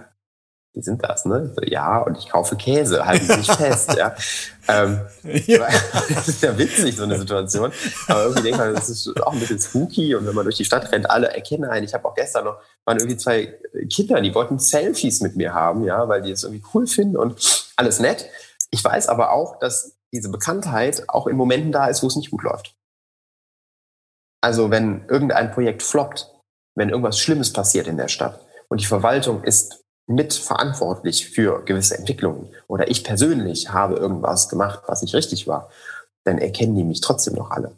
wie 0.75 0.81
sind 0.81 1.01
das, 1.03 1.25
ne? 1.25 1.53
So, 1.55 1.61
ja, 1.63 1.99
und 1.99 2.17
ich 2.17 2.29
kaufe 2.29 2.57
Käse, 2.57 3.05
halten 3.05 3.25
Sie 3.25 3.33
sich 3.33 3.51
fest, 3.51 3.95
ja. 3.97 4.15
Ähm, 4.67 4.99
ja. 5.45 5.67
Das 6.09 6.27
ist 6.27 6.41
ja 6.41 6.57
witzig, 6.57 6.95
so 6.95 7.03
eine 7.03 7.19
Situation. 7.19 7.71
Aber 8.07 8.23
irgendwie 8.23 8.41
denkt 8.41 8.57
man, 8.57 8.73
das 8.73 8.89
ist 8.89 9.21
auch 9.21 9.31
ein 9.31 9.39
bisschen 9.39 9.59
spooky 9.59 10.15
und 10.15 10.25
wenn 10.25 10.33
man 10.33 10.43
durch 10.43 10.57
die 10.57 10.65
Stadt 10.65 10.91
rennt, 10.91 11.07
alle 11.07 11.27
erkennen 11.27 11.65
einen. 11.65 11.85
Ich 11.85 11.93
habe 11.93 12.03
auch 12.07 12.15
gestern 12.15 12.45
noch, 12.45 12.57
waren 12.83 12.97
irgendwie 12.97 13.17
zwei 13.17 13.59
Kinder, 13.93 14.19
die 14.21 14.33
wollten 14.33 14.57
Selfies 14.57 15.21
mit 15.21 15.35
mir 15.35 15.53
haben, 15.53 15.83
ja, 15.83 16.07
weil 16.07 16.23
die 16.23 16.31
es 16.31 16.43
irgendwie 16.43 16.63
cool 16.73 16.88
finden 16.88 17.15
und 17.15 17.69
alles 17.75 17.99
nett. 17.99 18.27
Ich 18.71 18.83
weiß 18.83 19.07
aber 19.07 19.33
auch, 19.33 19.59
dass 19.59 19.97
diese 20.11 20.29
Bekanntheit 20.29 21.09
auch 21.09 21.27
in 21.27 21.38
Momenten 21.38 21.71
da 21.71 21.85
ist, 21.85 22.01
wo 22.01 22.07
es 22.07 22.15
nicht 22.15 22.31
gut 22.31 22.41
läuft. 22.41 22.75
Also 24.41 24.71
wenn 24.71 25.05
irgendein 25.09 25.51
Projekt 25.51 25.83
floppt, 25.83 26.33
wenn 26.75 26.89
irgendwas 26.89 27.19
Schlimmes 27.19 27.53
passiert 27.53 27.85
in 27.85 27.97
der 27.97 28.07
Stadt 28.07 28.43
und 28.67 28.81
die 28.81 28.88
Verwaltung 28.88 29.43
ist 29.43 29.84
mitverantwortlich 30.07 31.29
für 31.29 31.63
gewisse 31.65 31.97
Entwicklungen 31.97 32.49
oder 32.67 32.89
ich 32.89 33.03
persönlich 33.03 33.69
habe 33.71 33.95
irgendwas 33.95 34.49
gemacht, 34.49 34.83
was 34.87 35.01
nicht 35.01 35.15
richtig 35.15 35.47
war, 35.47 35.69
dann 36.23 36.37
erkennen 36.37 36.75
die 36.75 36.83
mich 36.83 37.01
trotzdem 37.01 37.35
noch 37.35 37.51
alle. 37.51 37.75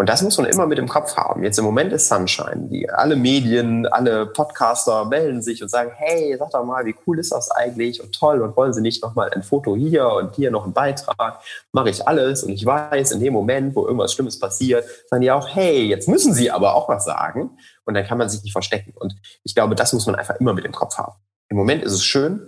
Und 0.00 0.08
das 0.08 0.22
muss 0.22 0.38
man 0.38 0.46
immer 0.46 0.66
mit 0.66 0.78
im 0.78 0.88
Kopf 0.88 1.16
haben. 1.16 1.42
Jetzt 1.42 1.58
im 1.58 1.64
Moment 1.66 1.92
ist 1.92 2.08
Sunshine. 2.08 2.68
Die, 2.70 2.88
alle 2.88 3.16
Medien, 3.16 3.86
alle 3.86 4.24
Podcaster 4.24 5.04
melden 5.04 5.42
sich 5.42 5.62
und 5.62 5.68
sagen, 5.68 5.90
hey, 5.94 6.34
sag 6.38 6.52
doch 6.52 6.64
mal, 6.64 6.86
wie 6.86 6.94
cool 7.06 7.18
ist 7.18 7.32
das 7.32 7.50
eigentlich 7.50 8.02
und 8.02 8.14
toll 8.14 8.40
und 8.40 8.56
wollen 8.56 8.72
Sie 8.72 8.80
nicht 8.80 9.02
noch 9.02 9.14
mal 9.14 9.28
ein 9.30 9.42
Foto 9.42 9.76
hier 9.76 10.08
und 10.08 10.34
hier 10.36 10.50
noch 10.50 10.64
einen 10.64 10.72
Beitrag? 10.72 11.42
Mache 11.72 11.90
ich 11.90 12.08
alles 12.08 12.42
und 12.44 12.50
ich 12.50 12.64
weiß, 12.64 13.12
in 13.12 13.20
dem 13.20 13.34
Moment, 13.34 13.76
wo 13.76 13.84
irgendwas 13.84 14.14
Schlimmes 14.14 14.38
passiert, 14.38 14.86
sagen 15.10 15.20
die 15.20 15.30
auch, 15.30 15.48
hey, 15.48 15.84
jetzt 15.84 16.08
müssen 16.08 16.32
Sie 16.32 16.50
aber 16.50 16.76
auch 16.76 16.88
was 16.88 17.04
sagen 17.04 17.58
und 17.84 17.92
dann 17.92 18.06
kann 18.06 18.16
man 18.16 18.30
sich 18.30 18.42
nicht 18.42 18.52
verstecken. 18.52 18.94
Und 18.98 19.14
ich 19.44 19.54
glaube, 19.54 19.74
das 19.74 19.92
muss 19.92 20.06
man 20.06 20.14
einfach 20.14 20.36
immer 20.36 20.54
mit 20.54 20.64
im 20.64 20.72
Kopf 20.72 20.96
haben. 20.96 21.12
Im 21.50 21.56
Moment 21.56 21.82
ist 21.82 21.92
es 21.92 22.04
schön, 22.04 22.40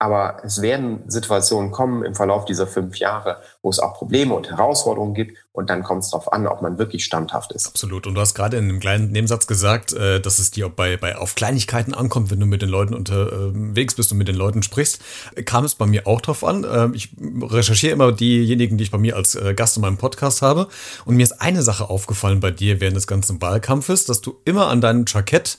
Aber 0.00 0.36
es 0.44 0.62
werden 0.62 1.02
Situationen 1.08 1.72
kommen 1.72 2.04
im 2.04 2.14
Verlauf 2.14 2.44
dieser 2.44 2.68
fünf 2.68 2.98
Jahre, 2.98 3.42
wo 3.62 3.70
es 3.70 3.80
auch 3.80 3.94
Probleme 3.94 4.32
und 4.32 4.48
Herausforderungen 4.48 5.12
gibt. 5.12 5.36
Und 5.50 5.70
dann 5.70 5.82
kommt 5.82 6.04
es 6.04 6.10
darauf 6.10 6.32
an, 6.32 6.46
ob 6.46 6.62
man 6.62 6.78
wirklich 6.78 7.04
standhaft 7.04 7.50
ist. 7.50 7.66
Absolut. 7.66 8.06
Und 8.06 8.14
du 8.14 8.20
hast 8.20 8.34
gerade 8.34 8.58
in 8.58 8.68
einem 8.68 8.78
kleinen 8.78 9.10
Nebensatz 9.10 9.48
gesagt, 9.48 9.92
äh, 9.94 10.20
dass 10.20 10.38
es 10.38 10.52
dir 10.52 10.68
bei, 10.68 10.96
bei 10.96 11.16
auf 11.16 11.34
Kleinigkeiten 11.34 11.94
ankommt, 11.94 12.30
wenn 12.30 12.38
du 12.38 12.46
mit 12.46 12.62
den 12.62 12.68
Leuten 12.68 12.94
unterwegs 12.94 13.96
bist 13.96 14.12
und 14.12 14.18
mit 14.18 14.28
den 14.28 14.36
Leuten 14.36 14.62
sprichst. 14.62 15.00
Kam 15.46 15.64
es 15.64 15.74
bei 15.74 15.86
mir 15.86 16.06
auch 16.06 16.20
drauf 16.20 16.44
an. 16.44 16.64
Ähm, 16.70 16.94
ich 16.94 17.10
recherchiere 17.42 17.92
immer 17.92 18.12
diejenigen, 18.12 18.78
die 18.78 18.84
ich 18.84 18.92
bei 18.92 18.98
mir 18.98 19.16
als 19.16 19.34
äh, 19.34 19.52
Gast 19.54 19.76
in 19.76 19.80
meinem 19.80 19.98
Podcast 19.98 20.42
habe. 20.42 20.68
Und 21.06 21.16
mir 21.16 21.24
ist 21.24 21.40
eine 21.42 21.62
Sache 21.62 21.90
aufgefallen 21.90 22.38
bei 22.38 22.52
dir 22.52 22.80
während 22.80 22.96
des 22.96 23.08
ganzen 23.08 23.42
Wahlkampfes, 23.42 24.04
dass 24.04 24.20
du 24.20 24.36
immer 24.44 24.68
an 24.68 24.80
deinem 24.80 25.06
Jackett 25.08 25.58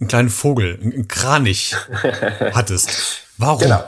einen 0.00 0.08
kleinen 0.08 0.30
Vogel, 0.30 0.78
einen 0.82 1.08
Kranich 1.08 1.76
hattest. 2.52 3.26
Warum? 3.36 3.60
Genau. 3.60 3.84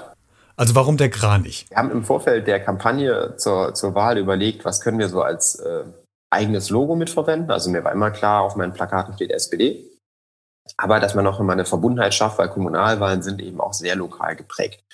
Also 0.56 0.74
warum 0.74 0.96
der 0.96 1.10
Kranich? 1.10 1.66
Wir 1.70 1.78
haben 1.78 1.90
im 1.90 2.04
Vorfeld 2.04 2.46
der 2.46 2.60
Kampagne 2.60 3.34
zur, 3.36 3.74
zur 3.74 3.94
Wahl 3.94 4.18
überlegt, 4.18 4.64
was 4.64 4.80
können 4.80 4.98
wir 4.98 5.08
so 5.08 5.22
als 5.22 5.56
äh, 5.56 5.84
eigenes 6.30 6.70
Logo 6.70 6.94
mitverwenden. 6.94 7.50
Also 7.50 7.70
mir 7.70 7.82
war 7.84 7.92
immer 7.92 8.10
klar, 8.10 8.42
auf 8.42 8.56
meinen 8.56 8.72
Plakaten 8.72 9.14
steht 9.14 9.30
SPD. 9.30 9.88
Aber 10.76 11.00
dass 11.00 11.14
man 11.14 11.24
noch 11.24 11.40
immer 11.40 11.54
eine 11.54 11.64
Verbundenheit 11.64 12.14
schafft, 12.14 12.38
weil 12.38 12.48
Kommunalwahlen 12.48 13.22
sind 13.22 13.40
eben 13.40 13.60
auch 13.60 13.72
sehr 13.72 13.96
lokal 13.96 14.36
geprägt. 14.36 14.84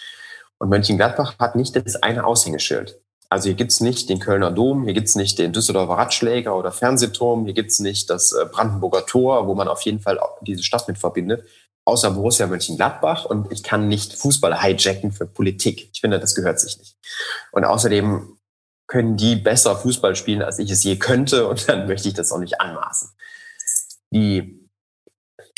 Und 0.58 0.70
Mönchengladbach 0.70 1.38
hat 1.38 1.56
nicht 1.56 1.76
das 1.76 1.96
eine 1.96 2.24
Aushängeschild. 2.24 3.00
Also 3.30 3.46
hier 3.46 3.54
gibt's 3.54 3.80
nicht 3.80 4.08
den 4.08 4.20
Kölner 4.20 4.50
Dom, 4.50 4.84
hier 4.84 4.94
gibt's 4.94 5.14
nicht 5.14 5.38
den 5.38 5.52
Düsseldorfer 5.52 5.94
Radschläger 5.94 6.56
oder 6.56 6.72
Fernsehturm, 6.72 7.44
hier 7.44 7.54
gibt's 7.54 7.78
nicht 7.78 8.08
das 8.08 8.32
äh, 8.32 8.46
Brandenburger 8.46 9.04
Tor, 9.04 9.46
wo 9.46 9.54
man 9.54 9.68
auf 9.68 9.82
jeden 9.82 10.00
Fall 10.00 10.18
diese 10.42 10.62
Stadt 10.62 10.88
mit 10.88 10.98
verbindet, 10.98 11.44
außer 11.84 12.10
Borussia 12.10 12.46
Mönchengladbach 12.46 13.26
und 13.26 13.52
ich 13.52 13.62
kann 13.62 13.88
nicht 13.88 14.14
Fußball 14.14 14.62
hijacken 14.62 15.12
für 15.12 15.26
Politik. 15.26 15.90
Ich 15.92 16.00
finde, 16.00 16.18
das 16.20 16.34
gehört 16.34 16.58
sich 16.58 16.78
nicht. 16.78 16.96
Und 17.52 17.64
außerdem 17.64 18.38
können 18.86 19.18
die 19.18 19.36
besser 19.36 19.76
Fußball 19.76 20.16
spielen, 20.16 20.42
als 20.42 20.58
ich 20.58 20.70
es 20.70 20.82
je 20.82 20.96
könnte 20.96 21.46
und 21.46 21.68
dann 21.68 21.86
möchte 21.86 22.08
ich 22.08 22.14
das 22.14 22.32
auch 22.32 22.38
nicht 22.38 22.60
anmaßen. 22.60 23.10
Die 24.10 24.67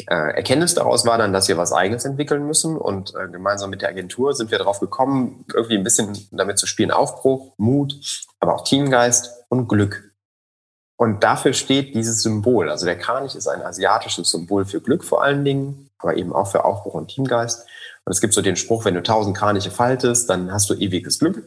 Erkenntnis 0.07 0.75
daraus 0.75 1.05
war 1.05 1.19
dann, 1.19 1.33
dass 1.33 1.49
wir 1.49 1.57
was 1.57 1.73
Eigenes 1.73 2.05
entwickeln 2.05 2.47
müssen 2.47 2.77
und 2.77 3.15
äh, 3.15 3.29
gemeinsam 3.29 3.71
mit 3.71 3.83
der 3.83 3.89
Agentur 3.89 4.35
sind 4.35 4.51
wir 4.51 4.59
darauf 4.59 4.81
gekommen, 4.81 5.45
irgendwie 5.53 5.77
ein 5.77 5.85
bisschen 5.85 6.17
damit 6.31 6.59
zu 6.59 6.67
spielen, 6.67 6.91
Aufbruch, 6.91 7.53
Mut, 7.57 8.27
aber 8.39 8.55
auch 8.55 8.65
Teamgeist 8.65 9.45
und 9.49 9.69
Glück. 9.69 10.11
Und 10.97 11.25
dafür 11.25 11.55
steht 11.55 11.95
dieses 11.95 12.23
Symbol. 12.23 12.69
Also 12.69 12.85
der 12.85 12.99
Kranich 12.99 13.35
ist 13.35 13.49
ein 13.49 13.63
asiatisches 13.63 14.31
Symbol 14.31 14.67
für 14.67 14.81
Glück 14.81 15.03
vor 15.03 15.23
allen 15.23 15.45
Dingen, 15.45 15.89
aber 15.99 16.17
eben 16.17 16.33
auch 16.33 16.51
für 16.51 16.65
Aufbruch 16.65 16.95
und 16.95 17.09
Teamgeist. 17.09 17.67
Und 18.05 18.13
es 18.13 18.21
gibt 18.21 18.35
so 18.35 18.43
den 18.43 18.57
Spruch, 18.57 18.85
wenn 18.85 18.95
du 18.95 19.03
tausend 19.03 19.37
Kraniche 19.37 19.71
faltest, 19.71 20.29
dann 20.29 20.53
hast 20.53 20.69
du 20.69 20.75
ewiges 20.75 21.19
Glück. 21.19 21.43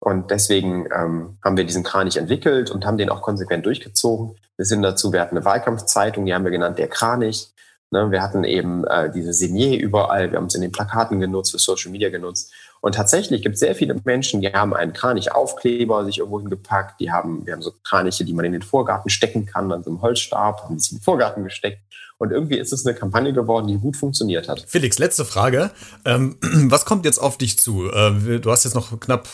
Und 0.00 0.30
deswegen 0.30 0.86
ähm, 0.94 1.38
haben 1.44 1.56
wir 1.56 1.64
diesen 1.64 1.82
Kranich 1.82 2.16
entwickelt 2.16 2.70
und 2.70 2.86
haben 2.86 2.98
den 2.98 3.10
auch 3.10 3.22
konsequent 3.22 3.66
durchgezogen. 3.66 4.36
Wir 4.56 4.64
sind 4.64 4.82
dazu, 4.82 5.12
wir 5.12 5.20
hatten 5.20 5.36
eine 5.36 5.44
Wahlkampfzeitung, 5.44 6.26
die 6.26 6.34
haben 6.34 6.44
wir 6.44 6.50
genannt, 6.50 6.78
der 6.78 6.88
Kranich. 6.88 7.52
Ne, 7.92 8.10
wir 8.12 8.22
hatten 8.22 8.44
eben 8.44 8.84
äh, 8.84 9.10
diese 9.10 9.32
Signier 9.32 9.80
überall, 9.80 10.30
wir 10.30 10.38
haben 10.38 10.46
es 10.46 10.54
in 10.54 10.60
den 10.60 10.70
Plakaten 10.70 11.18
genutzt, 11.18 11.50
für 11.50 11.58
Social 11.58 11.90
Media 11.90 12.08
genutzt. 12.08 12.52
Und 12.80 12.94
tatsächlich 12.94 13.42
gibt 13.42 13.54
es 13.54 13.60
sehr 13.60 13.74
viele 13.74 13.94
Menschen, 14.04 14.40
die 14.40 14.52
haben 14.52 14.74
einen 14.74 14.92
Kranich-Aufkleber 14.92 16.04
sich 16.04 16.18
irgendwo 16.18 16.40
hingepackt, 16.40 17.00
die 17.00 17.10
haben, 17.10 17.44
wir 17.46 17.52
haben 17.52 17.62
so 17.62 17.72
Kraniche, 17.84 18.24
die 18.24 18.32
man 18.32 18.44
in 18.46 18.52
den 18.52 18.62
Vorgarten 18.62 19.10
stecken 19.10 19.44
kann, 19.44 19.70
an 19.70 19.82
so 19.82 19.90
einem 19.90 20.00
Holzstab, 20.00 20.62
haben 20.62 20.78
sie 20.78 20.92
in 20.94 20.98
den 20.98 21.04
Vorgarten 21.04 21.44
gesteckt. 21.44 21.80
Und 22.20 22.32
irgendwie 22.32 22.58
ist 22.58 22.70
es 22.70 22.84
eine 22.84 22.94
Kampagne 22.94 23.32
geworden, 23.32 23.66
die 23.66 23.78
gut 23.78 23.96
funktioniert 23.96 24.46
hat. 24.46 24.66
Felix, 24.68 24.98
letzte 24.98 25.24
Frage. 25.24 25.70
Ähm, 26.04 26.36
was 26.42 26.84
kommt 26.84 27.06
jetzt 27.06 27.16
auf 27.16 27.38
dich 27.38 27.58
zu? 27.58 27.90
Äh, 27.90 28.40
du 28.40 28.50
hast 28.50 28.64
jetzt 28.64 28.74
noch 28.74 29.00
knapp 29.00 29.26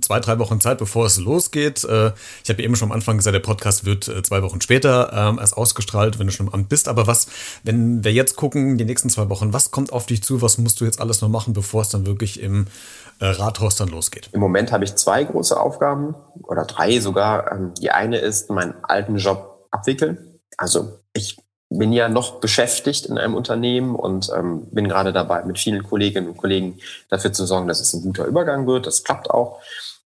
zwei, 0.00 0.18
drei 0.18 0.40
Wochen 0.40 0.60
Zeit, 0.60 0.78
bevor 0.78 1.06
es 1.06 1.16
losgeht. 1.18 1.84
Äh, 1.84 2.10
ich 2.42 2.50
habe 2.50 2.60
eben 2.60 2.74
schon 2.74 2.88
am 2.88 2.92
Anfang 2.92 3.18
gesagt, 3.18 3.36
der 3.36 3.40
Podcast 3.40 3.84
wird 3.84 4.08
äh, 4.08 4.20
zwei 4.24 4.42
Wochen 4.42 4.60
später 4.60 5.12
ähm, 5.12 5.38
erst 5.38 5.56
ausgestrahlt, 5.56 6.18
wenn 6.18 6.26
du 6.26 6.32
schon 6.32 6.48
im 6.48 6.52
Amt 6.52 6.68
bist. 6.68 6.88
Aber 6.88 7.06
was, 7.06 7.28
wenn 7.62 8.02
wir 8.02 8.12
jetzt 8.12 8.34
gucken, 8.34 8.78
die 8.78 8.84
nächsten 8.84 9.10
zwei 9.10 9.28
Wochen, 9.28 9.52
was 9.52 9.70
kommt 9.70 9.92
auf 9.92 10.06
dich 10.06 10.24
zu? 10.24 10.42
Was 10.42 10.58
musst 10.58 10.80
du 10.80 10.86
jetzt 10.86 11.00
alles 11.00 11.20
noch 11.20 11.28
machen, 11.28 11.52
bevor 11.52 11.82
es 11.82 11.88
dann 11.90 12.04
wirklich 12.04 12.40
im 12.40 12.66
Rathaus 13.20 13.76
dann 13.76 13.88
losgeht? 13.88 14.28
Im 14.32 14.40
Moment 14.40 14.72
habe 14.72 14.84
ich 14.84 14.94
zwei 14.96 15.24
große 15.24 15.58
Aufgaben 15.58 16.14
oder 16.42 16.64
drei 16.64 17.00
sogar. 17.00 17.52
Ähm, 17.52 17.74
die 17.74 17.90
eine 17.90 18.18
ist, 18.18 18.50
meinen 18.50 18.74
alten 18.82 19.16
Job 19.16 19.68
abwickeln. 19.70 20.40
Also 20.56 20.98
ich 21.12 21.36
bin 21.70 21.92
ja 21.92 22.08
noch 22.08 22.40
beschäftigt 22.40 23.06
in 23.06 23.18
einem 23.18 23.34
Unternehmen 23.34 23.94
und 23.96 24.30
ähm, 24.36 24.66
bin 24.70 24.88
gerade 24.88 25.12
dabei, 25.12 25.44
mit 25.44 25.58
vielen 25.58 25.82
Kolleginnen 25.82 26.28
und 26.28 26.36
Kollegen 26.36 26.78
dafür 27.08 27.32
zu 27.32 27.46
sorgen, 27.46 27.68
dass 27.68 27.80
es 27.80 27.92
ein 27.94 28.02
guter 28.02 28.26
Übergang 28.26 28.66
wird. 28.66 28.86
Das 28.86 29.04
klappt 29.04 29.30
auch. 29.30 29.60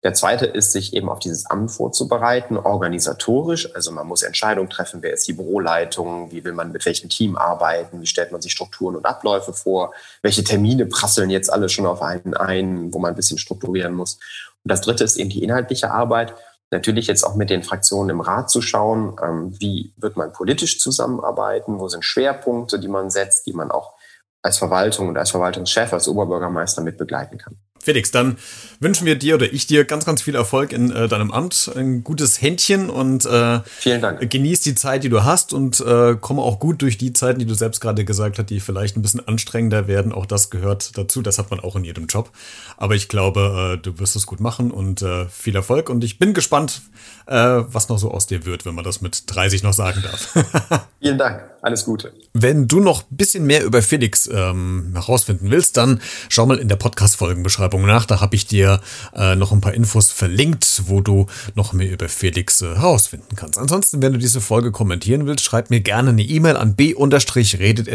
Der 0.04 0.14
zweite 0.14 0.46
ist, 0.46 0.72
sich 0.72 0.94
eben 0.94 1.08
auf 1.08 1.18
dieses 1.18 1.46
Amt 1.46 1.72
vorzubereiten, 1.72 2.56
organisatorisch. 2.56 3.74
Also 3.74 3.90
man 3.90 4.06
muss 4.06 4.22
Entscheidungen 4.22 4.70
treffen, 4.70 5.02
wer 5.02 5.12
ist 5.12 5.26
die 5.26 5.32
Büroleitung, 5.32 6.30
wie 6.30 6.44
will 6.44 6.52
man 6.52 6.70
mit 6.70 6.86
welchem 6.86 7.08
Team 7.08 7.36
arbeiten, 7.36 8.00
wie 8.00 8.06
stellt 8.06 8.30
man 8.30 8.40
sich 8.40 8.52
Strukturen 8.52 8.94
und 8.94 9.06
Abläufe 9.06 9.52
vor, 9.52 9.92
welche 10.22 10.44
Termine 10.44 10.86
prasseln 10.86 11.30
jetzt 11.30 11.52
alle 11.52 11.68
schon 11.68 11.86
auf 11.86 12.00
einen 12.00 12.34
ein, 12.34 12.94
wo 12.94 13.00
man 13.00 13.12
ein 13.12 13.16
bisschen 13.16 13.38
strukturieren 13.38 13.94
muss. 13.94 14.20
Und 14.62 14.70
das 14.70 14.82
dritte 14.82 15.02
ist 15.02 15.16
eben 15.16 15.30
die 15.30 15.42
inhaltliche 15.42 15.90
Arbeit 15.90 16.32
natürlich 16.70 17.06
jetzt 17.06 17.24
auch 17.24 17.34
mit 17.34 17.50
den 17.50 17.62
Fraktionen 17.62 18.10
im 18.10 18.20
Rat 18.20 18.50
zu 18.50 18.60
schauen, 18.60 19.16
ähm, 19.22 19.58
wie 19.58 19.94
wird 19.96 20.16
man 20.16 20.32
politisch 20.32 20.78
zusammenarbeiten, 20.80 21.80
wo 21.80 21.88
sind 21.88 22.04
Schwerpunkte, 22.04 22.78
die 22.78 22.88
man 22.88 23.10
setzt, 23.10 23.46
die 23.46 23.52
man 23.52 23.70
auch 23.70 23.94
als 24.42 24.58
Verwaltung 24.58 25.08
und 25.08 25.18
als 25.18 25.30
Verwaltungschef, 25.30 25.92
als 25.92 26.08
Oberbürgermeister 26.08 26.82
mit 26.82 26.98
begleiten 26.98 27.38
kann. 27.38 27.56
Felix, 27.82 28.10
dann 28.10 28.36
wünschen 28.80 29.06
wir 29.06 29.16
dir 29.16 29.34
oder 29.34 29.52
ich 29.52 29.66
dir 29.66 29.84
ganz, 29.84 30.04
ganz 30.04 30.22
viel 30.22 30.34
Erfolg 30.34 30.72
in 30.72 30.90
äh, 30.90 31.08
deinem 31.08 31.30
Amt, 31.30 31.70
ein 31.74 32.04
gutes 32.04 32.40
Händchen 32.40 32.90
und 32.90 33.24
äh, 33.26 33.60
Vielen 33.78 34.00
Dank. 34.00 34.30
genieß 34.30 34.60
die 34.60 34.74
Zeit, 34.74 35.04
die 35.04 35.08
du 35.08 35.24
hast 35.24 35.52
und 35.52 35.80
äh, 35.80 36.16
komme 36.20 36.42
auch 36.42 36.58
gut 36.58 36.82
durch 36.82 36.98
die 36.98 37.12
Zeiten, 37.12 37.38
die 37.38 37.46
du 37.46 37.54
selbst 37.54 37.80
gerade 37.80 38.04
gesagt 38.04 38.38
hast, 38.38 38.50
die 38.50 38.60
vielleicht 38.60 38.96
ein 38.96 39.02
bisschen 39.02 39.26
anstrengender 39.26 39.88
werden. 39.88 40.12
Auch 40.12 40.26
das 40.26 40.50
gehört 40.50 40.96
dazu, 40.96 41.22
das 41.22 41.38
hat 41.38 41.50
man 41.50 41.60
auch 41.60 41.76
in 41.76 41.84
jedem 41.84 42.06
Job. 42.06 42.30
Aber 42.76 42.94
ich 42.94 43.08
glaube, 43.08 43.74
äh, 43.74 43.82
du 43.82 43.98
wirst 43.98 44.16
es 44.16 44.26
gut 44.26 44.40
machen 44.40 44.70
und 44.70 45.02
äh, 45.02 45.26
viel 45.26 45.56
Erfolg 45.56 45.90
und 45.90 46.04
ich 46.04 46.18
bin 46.18 46.34
gespannt, 46.34 46.82
äh, 47.26 47.34
was 47.34 47.88
noch 47.88 47.98
so 47.98 48.10
aus 48.10 48.26
dir 48.26 48.44
wird, 48.46 48.64
wenn 48.64 48.74
man 48.74 48.84
das 48.84 49.00
mit 49.00 49.24
30 49.26 49.62
noch 49.62 49.72
sagen 49.72 50.02
darf. 50.02 50.84
Vielen 51.00 51.18
Dank. 51.18 51.42
Alles 51.60 51.84
Gute. 51.84 52.12
Wenn 52.34 52.68
du 52.68 52.80
noch 52.80 53.02
ein 53.02 53.16
bisschen 53.16 53.44
mehr 53.44 53.64
über 53.64 53.82
Felix 53.82 54.28
ähm, 54.32 54.90
herausfinden 54.94 55.50
willst, 55.50 55.76
dann 55.76 56.00
schau 56.28 56.46
mal 56.46 56.58
in 56.58 56.68
der 56.68 56.76
Podcast-Folgenbeschreibung 56.76 57.77
nach. 57.86 58.06
Da 58.06 58.20
habe 58.20 58.36
ich 58.36 58.46
dir 58.46 58.80
äh, 59.14 59.36
noch 59.36 59.52
ein 59.52 59.60
paar 59.60 59.74
Infos 59.74 60.10
verlinkt, 60.10 60.82
wo 60.86 61.00
du 61.00 61.26
noch 61.54 61.72
mehr 61.72 61.90
über 61.90 62.08
Felix 62.08 62.62
äh, 62.62 62.74
herausfinden 62.74 63.36
kannst. 63.36 63.58
Ansonsten, 63.58 64.02
wenn 64.02 64.12
du 64.12 64.18
diese 64.18 64.40
Folge 64.40 64.72
kommentieren 64.72 65.26
willst, 65.26 65.44
schreib 65.44 65.70
mir 65.70 65.80
gerne 65.80 66.10
eine 66.10 66.22
E-Mail 66.22 66.56
an 66.56 66.74
b-redet.gmx.de 66.74 67.88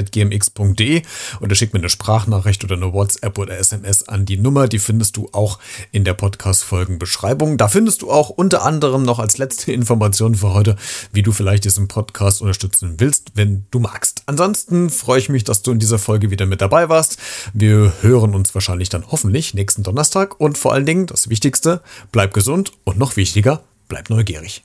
oder 1.41 1.55
schick 1.55 1.73
mir 1.73 1.79
eine 1.79 1.89
Sprachnachricht 1.89 2.63
oder 2.63 2.75
eine 2.75 2.93
WhatsApp 2.93 3.37
oder 3.37 3.57
SMS 3.57 4.07
an 4.07 4.25
die 4.25 4.37
Nummer. 4.37 4.67
Die 4.67 4.79
findest 4.79 5.17
du 5.17 5.29
auch 5.31 5.59
in 5.91 6.03
der 6.03 6.13
Podcast-Folgenbeschreibung. 6.13 7.57
Da 7.57 7.67
findest 7.67 8.01
du 8.01 8.11
auch 8.11 8.29
unter 8.29 8.63
anderem 8.65 9.03
noch 9.03 9.19
als 9.19 9.37
letzte 9.37 9.71
Information 9.71 10.35
für 10.35 10.53
heute, 10.53 10.75
wie 11.11 11.21
du 11.21 11.31
vielleicht 11.31 11.65
diesen 11.65 11.87
Podcast 11.87 12.41
unterstützen 12.41 12.95
willst, 12.97 13.31
wenn 13.35 13.65
du 13.71 13.79
magst. 13.79 14.23
Ansonsten 14.25 14.89
freue 14.89 15.19
ich 15.19 15.29
mich, 15.29 15.43
dass 15.43 15.61
du 15.61 15.71
in 15.71 15.79
dieser 15.79 15.99
Folge 15.99 16.31
wieder 16.31 16.45
mit 16.45 16.61
dabei 16.61 16.89
warst. 16.89 17.17
Wir 17.53 17.93
hören 18.01 18.35
uns 18.35 18.53
wahrscheinlich 18.53 18.89
dann 18.89 19.05
hoffentlich 19.11 19.53
nächsten 19.63 19.83
Donnerstag 19.83 20.39
und 20.41 20.57
vor 20.57 20.73
allen 20.73 20.85
Dingen 20.85 21.07
das 21.07 21.29
Wichtigste, 21.29 21.81
bleib 22.11 22.33
gesund 22.33 22.73
und 22.83 22.99
noch 22.99 23.15
wichtiger, 23.15 23.63
bleib 23.87 24.09
neugierig. 24.09 24.63